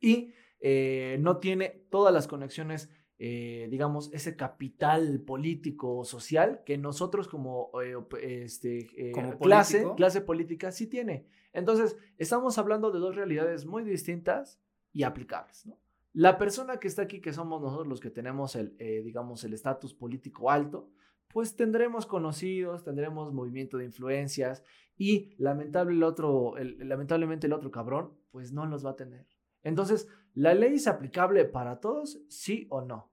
[0.00, 7.26] y eh, no tiene todas las conexiones, eh, digamos, ese capital político social que nosotros
[7.28, 9.96] como, eh, este, eh, Como clase, político.
[9.96, 11.26] clase política sí tiene.
[11.52, 14.60] Entonces, estamos hablando de dos realidades muy distintas
[14.92, 15.78] y aplicables, ¿no?
[16.12, 19.52] La persona que está aquí, que somos nosotros los que tenemos el, eh, digamos, el
[19.52, 20.90] estatus político alto,
[21.28, 24.64] pues tendremos conocidos, tendremos movimiento de influencias
[24.96, 29.26] y lamentable el otro, el- lamentablemente el otro cabrón, pues no los va a tener.
[29.62, 33.12] Entonces, ¿la ley es aplicable para todos, sí o no?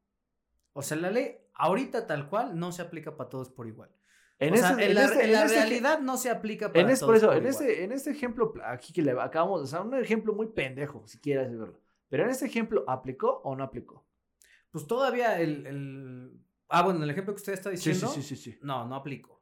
[0.74, 3.89] O sea, la ley ahorita tal cual no se aplica para todos por igual.
[4.39, 6.30] En o sea, ese- en, en la, este- en en la este- realidad no se
[6.30, 7.54] aplica para En todos por eso, por en igual.
[7.68, 11.20] este, en este ejemplo aquí que le acabamos, o sea, un ejemplo muy pendejo, si
[11.20, 11.80] quieres verlo.
[12.10, 14.06] Pero en este ejemplo, ¿aplicó o no aplicó?
[14.72, 18.08] Pues todavía el, el- Ah, bueno, el ejemplo que usted está diciendo.
[18.10, 18.58] sí, sí, sí.
[18.62, 19.35] No, no aplico.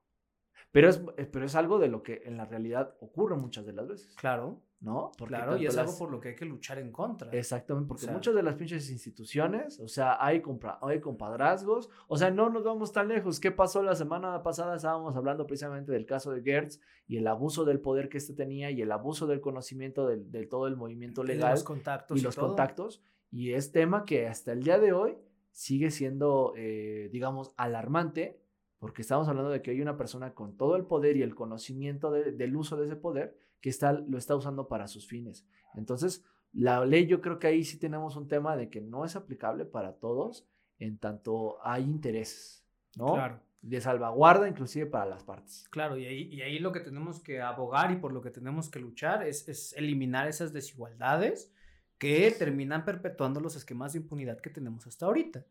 [0.74, 3.71] Pero es, eh, pero es algo de lo que en la realidad ocurre muchas de
[3.74, 5.11] las veces, Claro, ¿no?
[5.17, 7.32] Porque claro, y es algo las- por lo que hay que luchar en contra.
[7.32, 11.89] Exactamente, porque O sea- muchas de las pinches instituciones, o sea, hay, compra, hay compadrazgos,
[12.07, 13.39] o sea, no nos vamos tan lejos.
[13.39, 14.76] ¿Qué pasó la semana pasada?
[14.76, 18.71] Estábamos hablando precisamente del caso de Gertz y el abuso del poder que este tenía
[18.71, 22.21] y el abuso del conocimiento del, de todo el movimiento Y legal los contactos y
[22.24, 22.47] los todo.
[22.47, 23.01] contactos.
[23.32, 25.17] Y es tema que hasta el día de hoy
[25.51, 28.39] sigue siendo, eh, digamos, alarmante,
[28.84, 32.11] porque estamos hablando de que hay una persona con todo el poder y el conocimiento
[32.11, 35.47] de- del uso de ese poder que está, lo está usando para sus fines.
[35.73, 39.15] Entonces, la ley yo creo que ahí sí tenemos un tema de que no es
[39.15, 40.45] aplicable para todos
[40.79, 42.65] en tanto hay intereses,
[42.97, 43.13] ¿no?
[43.13, 43.39] Claro.
[43.61, 45.65] De salvaguarda inclusive para las partes.
[45.69, 48.69] Claro, y ahí, y ahí lo que tenemos que abogar y por lo que tenemos
[48.69, 51.53] que luchar es, es eliminar esas desigualdades
[51.97, 55.45] que terminan perpetuando los esquemas de impunidad que tenemos hasta ahorita.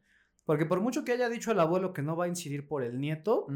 [0.44, 3.00] Porque por mucho que haya dicho el abuelo que no va a incidir por el
[3.00, 3.46] nieto,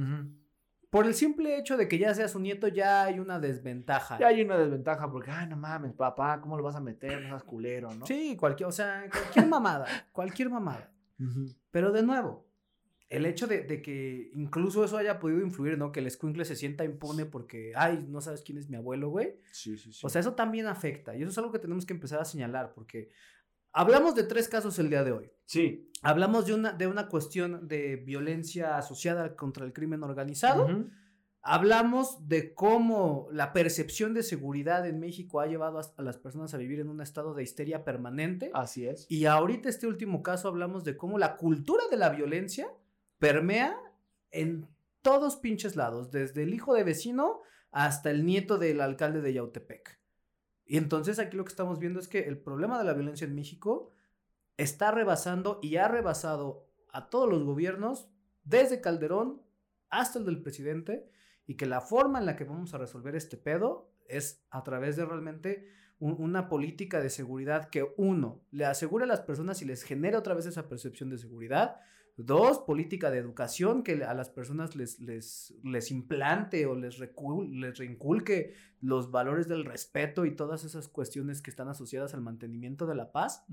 [0.91, 4.19] por el simple hecho de que ya sea su nieto ya hay una desventaja.
[4.19, 7.23] Ya hay una desventaja porque, ay, no mames, papá, ¿cómo lo vas a meter?
[7.23, 8.07] No seas culero, ¿no?
[8.07, 10.93] Sí, cualquier, o sea, cualquier mamada, cualquier mamada.
[11.19, 11.47] Ujú.
[11.71, 12.47] Pero de nuevo,
[13.09, 15.93] el hecho de, de que incluso eso haya podido influir, ¿no?
[15.93, 19.37] Que el escuincle se sienta impune porque, ay, no sabes quién es mi abuelo, güey.
[19.53, 20.01] Sí, sí, sí.
[20.05, 21.15] O sea, eso también afecta.
[21.15, 23.11] Y eso es algo que tenemos que empezar a señalar porque
[23.77, 25.31] hablamos de tres casos el día de hoy.
[25.45, 25.83] sí.
[26.03, 30.69] Hablamos de una, de una cuestión de violencia asociada contra el crimen organizado.
[31.43, 36.53] Hablamos de cómo la percepción de seguridad en México ha llevado a, a las personas
[36.53, 38.51] a vivir en un estado de histeria permanente.
[38.53, 39.07] Así es.
[39.09, 42.69] Y ahorita este último caso hablamos de cómo la cultura de la violencia
[43.19, 43.77] permea
[44.31, 44.69] en
[45.03, 49.99] todos pinches lados, desde el hijo de vecino hasta el nieto del alcalde de Yautepec.
[50.67, 53.35] Y entonces aquí lo que estamos viendo es que el problema de la violencia en
[53.35, 53.91] México
[54.57, 58.09] está rebasando y ha rebasado a todos los gobiernos,
[58.45, 59.43] desde Calderón
[59.91, 61.09] hasta el del presidente,
[61.47, 64.97] y que la forma en la que vamos a resolver este pedo es a través
[64.97, 65.69] de realmente
[66.01, 70.17] un- una política de seguridad que, uno, le asegure a las personas y les genere
[70.17, 71.77] otra vez esa percepción de seguridad.
[72.19, 77.79] Dos, política de educación que a las personas les, les, les implante o les, les
[77.79, 82.95] reinculque los valores del respeto y todas esas cuestiones que están asociadas al mantenimiento de
[82.95, 83.45] la paz.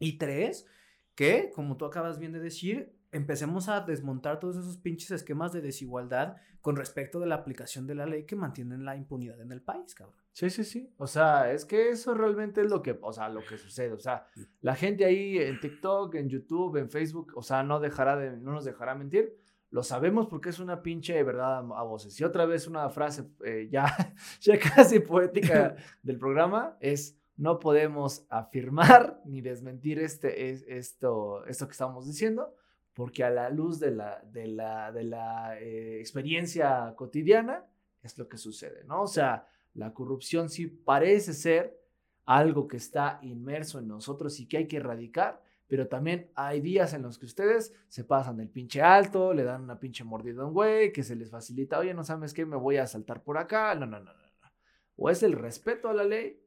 [0.00, 0.66] Y tres,
[1.14, 5.60] que, como tú acabas bien de decir, empecemos a desmontar todos esos pinches esquemas de
[5.60, 9.62] desigualdad con respecto de la aplicación de la ley que mantienen la impunidad en el
[9.62, 10.21] país, cabrón.
[10.32, 10.90] Sí, sí, sí.
[10.96, 13.92] O sea, es que eso realmente es lo que, o sea, lo que sucede.
[13.92, 14.26] O sea,
[14.62, 18.52] la gente ahí en TikTok, en YouTube, en Facebook, o sea, no dejará de, no
[18.52, 19.36] nos dejará mentir.
[19.70, 22.18] Lo sabemos porque es una pinche verdad a voces.
[22.20, 23.84] Y otra vez una frase eh, ya,
[24.40, 31.66] ya casi poética del programa es no podemos afirmar ni desmentir este, es- esto, esto
[31.66, 32.54] que estamos diciendo,
[32.94, 37.64] porque a la luz de la, de la, de la eh, experiencia cotidiana
[38.02, 39.02] es lo que sucede, ¿no?
[39.02, 41.80] O sea, la corrupción sí parece ser
[42.24, 46.92] algo que está inmerso en nosotros y que hay que erradicar, pero también hay días
[46.92, 50.46] en los que ustedes se pasan el pinche alto, le dan una pinche mordida a
[50.46, 53.38] un güey, que se les facilita, oye, no sabes qué, me voy a saltar por
[53.38, 53.74] acá.
[53.74, 54.20] No, no, no, no.
[54.20, 54.52] no.
[54.96, 56.38] O es el respeto a la ley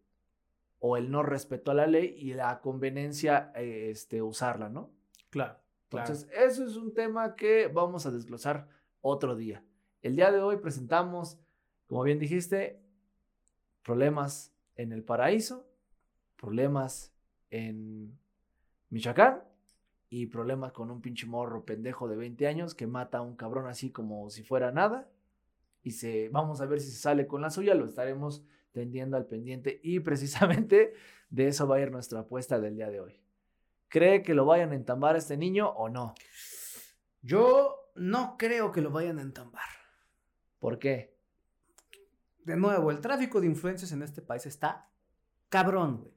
[0.80, 4.92] o el no respeto a la ley y la conveniencia eh, este, usarla, ¿no?
[5.32, 5.58] Claro.
[5.90, 8.68] Entonces, eso es un tema que vamos a desglosar
[9.02, 9.64] otro día.
[10.02, 11.40] El día de hoy presentamos,
[11.88, 12.85] como bien dijiste,
[13.86, 15.64] problemas en el paraíso,
[16.38, 17.14] problemas
[17.52, 18.18] en
[18.90, 19.44] Michoacán
[20.10, 23.68] y problemas con un pinche morro pendejo de 20 años que mata a un cabrón
[23.68, 25.08] así como si fuera nada.
[25.84, 29.28] Y se, vamos a ver si se sale con la suya, lo estaremos tendiendo al
[29.28, 30.94] pendiente y precisamente
[31.30, 33.22] de eso va a ir nuestra apuesta del día de hoy.
[33.88, 36.16] ¿Cree que lo vayan a entambar a este niño o no?
[37.22, 39.70] Yo no creo que lo vayan a entambar.
[40.58, 41.15] ¿Por qué?
[42.46, 44.88] De nuevo, el tráfico de influencias en este país está
[45.50, 46.14] cabrón, güey.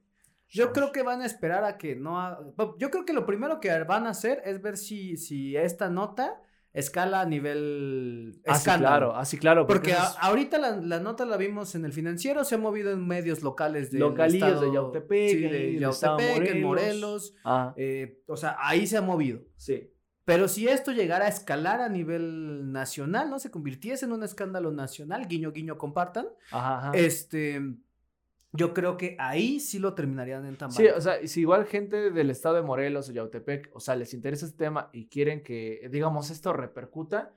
[0.51, 2.19] Yo creo que van a esperar a que no...
[2.19, 2.39] ha-
[2.79, 6.41] Yo creo que lo primero que van a hacer es ver si, si esta nota
[6.73, 9.07] escala a nivel Ah, sí, escándalo.
[9.09, 9.67] claro, así claro.
[9.67, 13.05] Porque a- ahorita la, la nota la vimos en el financiero, se ha movido en
[13.07, 16.63] medios locales de Localillos de Yautepec, sí, de estado de Yautepec, en Morelos.
[16.63, 19.41] Morelos, Ah, eh, o sea, ahí se ha movido.
[19.55, 19.91] sí.
[20.29, 23.39] Pero si esto llegara a escalar a nivel nacional, ¿no?
[23.39, 26.27] Se convirtiese en un escándalo nacional, guiño, guiño, compartan.
[26.51, 26.91] Ajá, ajá.
[26.93, 27.59] Este,
[28.51, 30.83] yo creo que ahí sí lo terminarían entambando.
[30.83, 34.13] Sí, o sea, si igual gente del estado de Morelos o Yautepec, o sea, les
[34.13, 37.33] interesa este tema y quieren que, digamos, esto repercuta,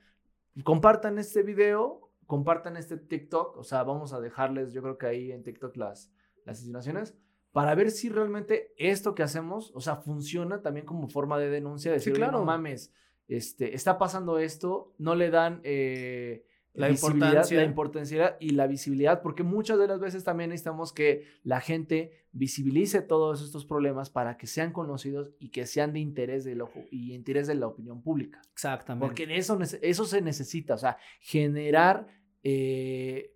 [0.62, 5.32] compartan este video, compartan este TikTok, o sea, vamos a dejarles, yo creo que ahí
[5.32, 6.12] en TikTok las,
[6.44, 7.16] las insinuaciones,
[7.52, 11.92] para ver si realmente esto que hacemos, o sea, funciona también como forma de denuncia,
[11.92, 12.38] decir, "Oye, claro.
[12.38, 12.92] no mames,
[13.28, 15.60] este, está pasando esto, no le dan...
[15.64, 16.44] eh,
[16.74, 17.58] La importancia.
[17.58, 22.24] la importancia y la visibilidad, porque muchas de las veces también necesitamos que la gente
[22.32, 26.80] visibilice todos estos problemas para que sean conocidos y que sean de interés del ojo
[26.90, 28.40] y interés de la opinión pública.
[28.54, 29.06] Exactamente.
[29.06, 32.06] Porque de eso, eso se necesita, o sea, generar
[32.42, 33.34] eh,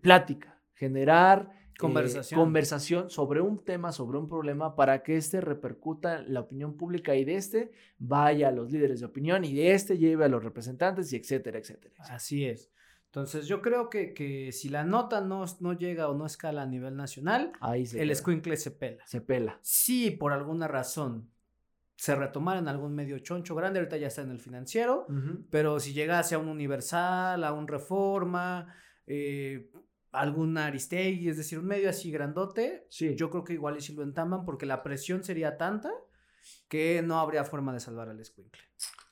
[0.00, 2.40] plática, generar eh, Conversación.
[2.40, 7.14] conversación sobre un tema, sobre un problema, para que este repercuta en la opinión pública
[7.14, 10.42] y de este vaya a los líderes de opinión y de este lleve a los
[10.42, 11.92] representantes y etcétera, etcétera.
[11.96, 12.14] etcétera.
[12.16, 12.70] Así es.
[13.06, 16.66] Entonces, yo creo que, que si la nota no, no llega o no escala a
[16.66, 18.12] nivel nacional, Ahí el queda.
[18.12, 19.02] escuincle se pela.
[19.06, 19.58] se pela.
[19.62, 21.30] Si por alguna razón
[21.96, 25.06] se retomara en algún medio choncho grande, ahorita ya está en el financiero,
[25.50, 28.74] pero si llegase a un Universal, a un Reforma,
[29.06, 29.70] eh,
[30.12, 33.14] algún Aristegui, es decir, un medio así grandote, Sí.
[33.14, 35.90] yo creo que igual y si lo entamban porque la presión sería tanta
[36.68, 38.62] que no habría forma de salvar al escuincle.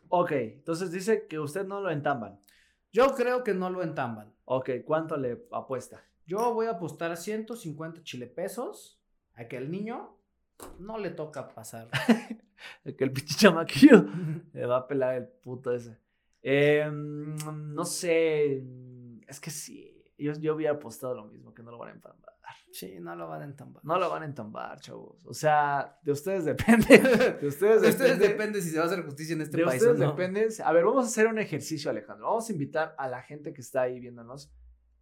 [0.08, 2.40] Ok, entonces dice que usted no lo entamban.
[2.92, 4.32] Yo creo que no lo entamban.
[4.44, 6.02] Ok, ¿cuánto le apuesta?
[6.24, 9.00] Yo voy a apostar 150 chile pesos
[9.34, 10.16] a que el niño
[10.78, 11.88] no le toca pasar.
[12.96, 14.06] Que el pinche chamaquillo
[14.54, 15.98] le va a pelar el puto ese.
[16.42, 18.64] Eh, mm, no sé,
[19.28, 22.32] es que sí, yo, yo había apostado lo mismo, que no lo van a entambar.
[22.72, 23.84] sí, no lo van a entambar.
[23.84, 25.16] No lo van a entambar, chavos.
[25.24, 26.98] O sea, de ustedes depende.
[27.40, 28.28] De ustedes De ustedes depende.
[28.28, 30.10] depende si se va a hacer justicia en este de país o ustedes no.
[30.12, 30.48] depende.
[30.64, 32.26] A ver, vamos a hacer un ejercicio, Alejandro.
[32.28, 34.52] Vamos a invitar a la gente que está ahí viéndonos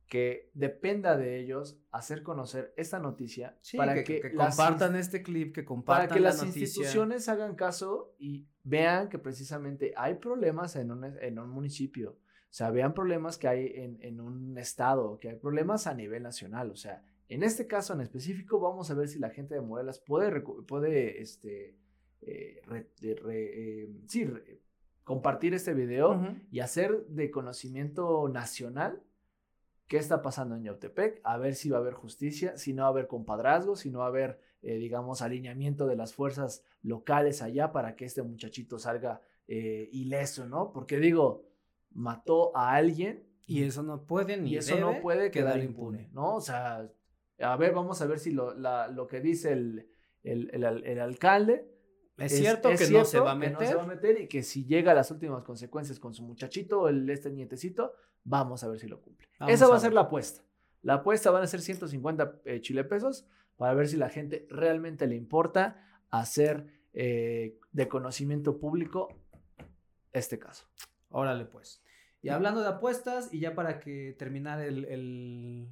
[0.07, 5.23] que dependa de ellos hacer conocer esta noticia Sí, para que, que, que compartan este
[5.23, 6.61] clip, que para compartan que la las noticia.
[6.63, 12.19] instituciones hagan caso y vean que precisamente hay problemas en un, en un municipio.
[12.55, 16.23] O sea, vean problemas que hay en, en un estado, que hay problemas a nivel
[16.23, 16.71] nacional.
[16.71, 19.99] O sea, en este caso en específico, vamos a ver si la gente de Morelas
[19.99, 21.77] puede, puede este,
[22.21, 24.61] eh, re- de- re- eh, sí, re-
[25.03, 26.17] compartir este video
[26.53, 29.03] y hacer de conocimiento nacional
[29.89, 32.87] qué está pasando en Yautepec, a ver si va a haber justicia, si no va
[32.87, 37.43] a haber compadrazgo, si no va a haber, eh, digamos, alineamiento de las fuerzas locales
[37.43, 40.71] allá para que este muchachito salga eh, ileso, ¿no?
[40.73, 41.53] Porque digo,
[41.95, 46.09] mató a alguien Y eso no puede ni y eso debe no puede quedar impune,
[46.13, 46.37] ¿no?
[46.37, 46.89] O sea,
[47.41, 49.89] a ver, vamos a ver si lo, la- lo que dice el,
[50.23, 51.67] el, el al- el alcalde
[52.17, 53.53] Es, cierto que no se va a que meter.
[53.61, 56.23] no se va a meter y que si llega a las últimas consecuencias con su
[56.23, 57.93] muchachito, el, este nietecito,
[58.25, 59.29] vamos a ver si lo cumple.
[59.39, 60.43] Vamos Esa va a ser la apuesta.
[60.83, 63.27] La apuesta van a ser 150 eh, chile pesos
[63.57, 69.09] para ver si la gente realmente le importa hacer eh, de conocimiento público
[70.13, 70.67] este caso.
[71.11, 71.83] Órale, pues.
[72.25, 75.69] Y hablando de apuestas, y ya para que terminar el, el,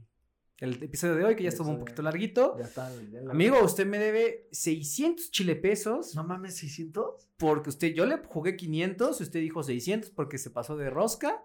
[0.58, 2.56] el episodio de hoy, que ya estuvo un poquito larguito.
[2.58, 2.90] Ya está.
[3.10, 6.14] ya Amigo, usted me debe 600 chile pesos.
[6.14, 7.26] No mames, 600.
[7.38, 11.42] Porque usted, yo le jugué 500, usted dijo 600 porque se pasó de rosca.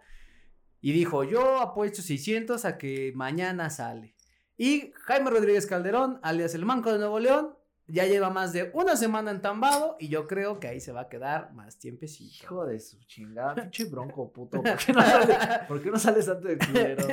[0.81, 4.13] Y dijo, yo apuesto 600 a que mañana sale.
[4.57, 7.55] Y Jaime Rodríguez Calderón, alias el Manco de Nuevo León,
[7.89, 11.09] Ya lleva más de una semana entambado y yo creo que ahí se va a
[11.09, 12.43] quedar más tiempecito.
[12.43, 14.61] Hijo de su chingada, pinche bronco, puto.
[14.61, 17.07] ¿Por qué no, sale- por qué no sales tanto de culero?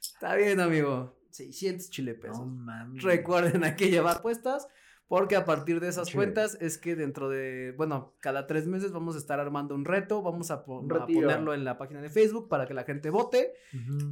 [0.00, 1.14] Está bien, amigo.
[1.30, 2.46] 600 chile No pesos.
[2.46, 3.02] mames.
[3.02, 4.66] Recuerden a qué llevar puestas,
[5.10, 9.16] porque a partir de esas cuentas es que dentro de, bueno, cada tres meses vamos
[9.16, 12.64] a estar armando un reto, vamos a, po- ponerlo en la página de Facebook para
[12.64, 13.52] que la gente vote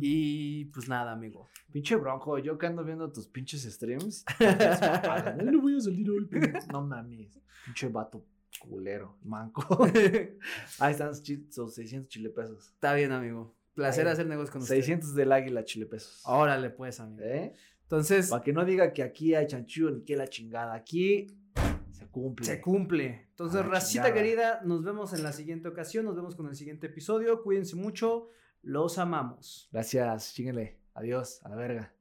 [0.00, 1.46] y pues nada, amigo.
[1.70, 4.24] Pinche bronco, yo que ando viendo tus pinches streams.
[5.36, 6.28] No le voy a salir hoy.
[6.72, 7.38] No mames.
[7.64, 8.24] Pinche vato
[8.60, 9.62] culero, manco.
[10.80, 12.70] Ahí están sus chi- sus 600 chile pesos.
[12.74, 13.54] Está bien, amigo.
[13.74, 14.12] Placer Ahí.
[14.14, 14.74] hacer negocios con usted.
[14.74, 16.22] 600 del águila chile pesos.
[16.24, 17.22] Órale, pues, amigo.
[17.22, 17.54] ¿Eh?
[17.88, 20.74] Entonces, Para que no diga que aquí hay chanchullo ni que la chingada.
[20.74, 21.26] Aquí
[21.90, 22.44] se cumple.
[22.44, 23.28] se cumple.
[23.30, 27.42] Entonces, racita querida, nos vemos en la siguiente ocasión, nos vemos con el siguiente episodio.
[27.42, 28.28] Cuídense mucho,
[28.60, 29.70] los amamos.
[29.72, 30.78] Gracias, chinguenle.
[30.92, 31.97] Adiós, a la verga.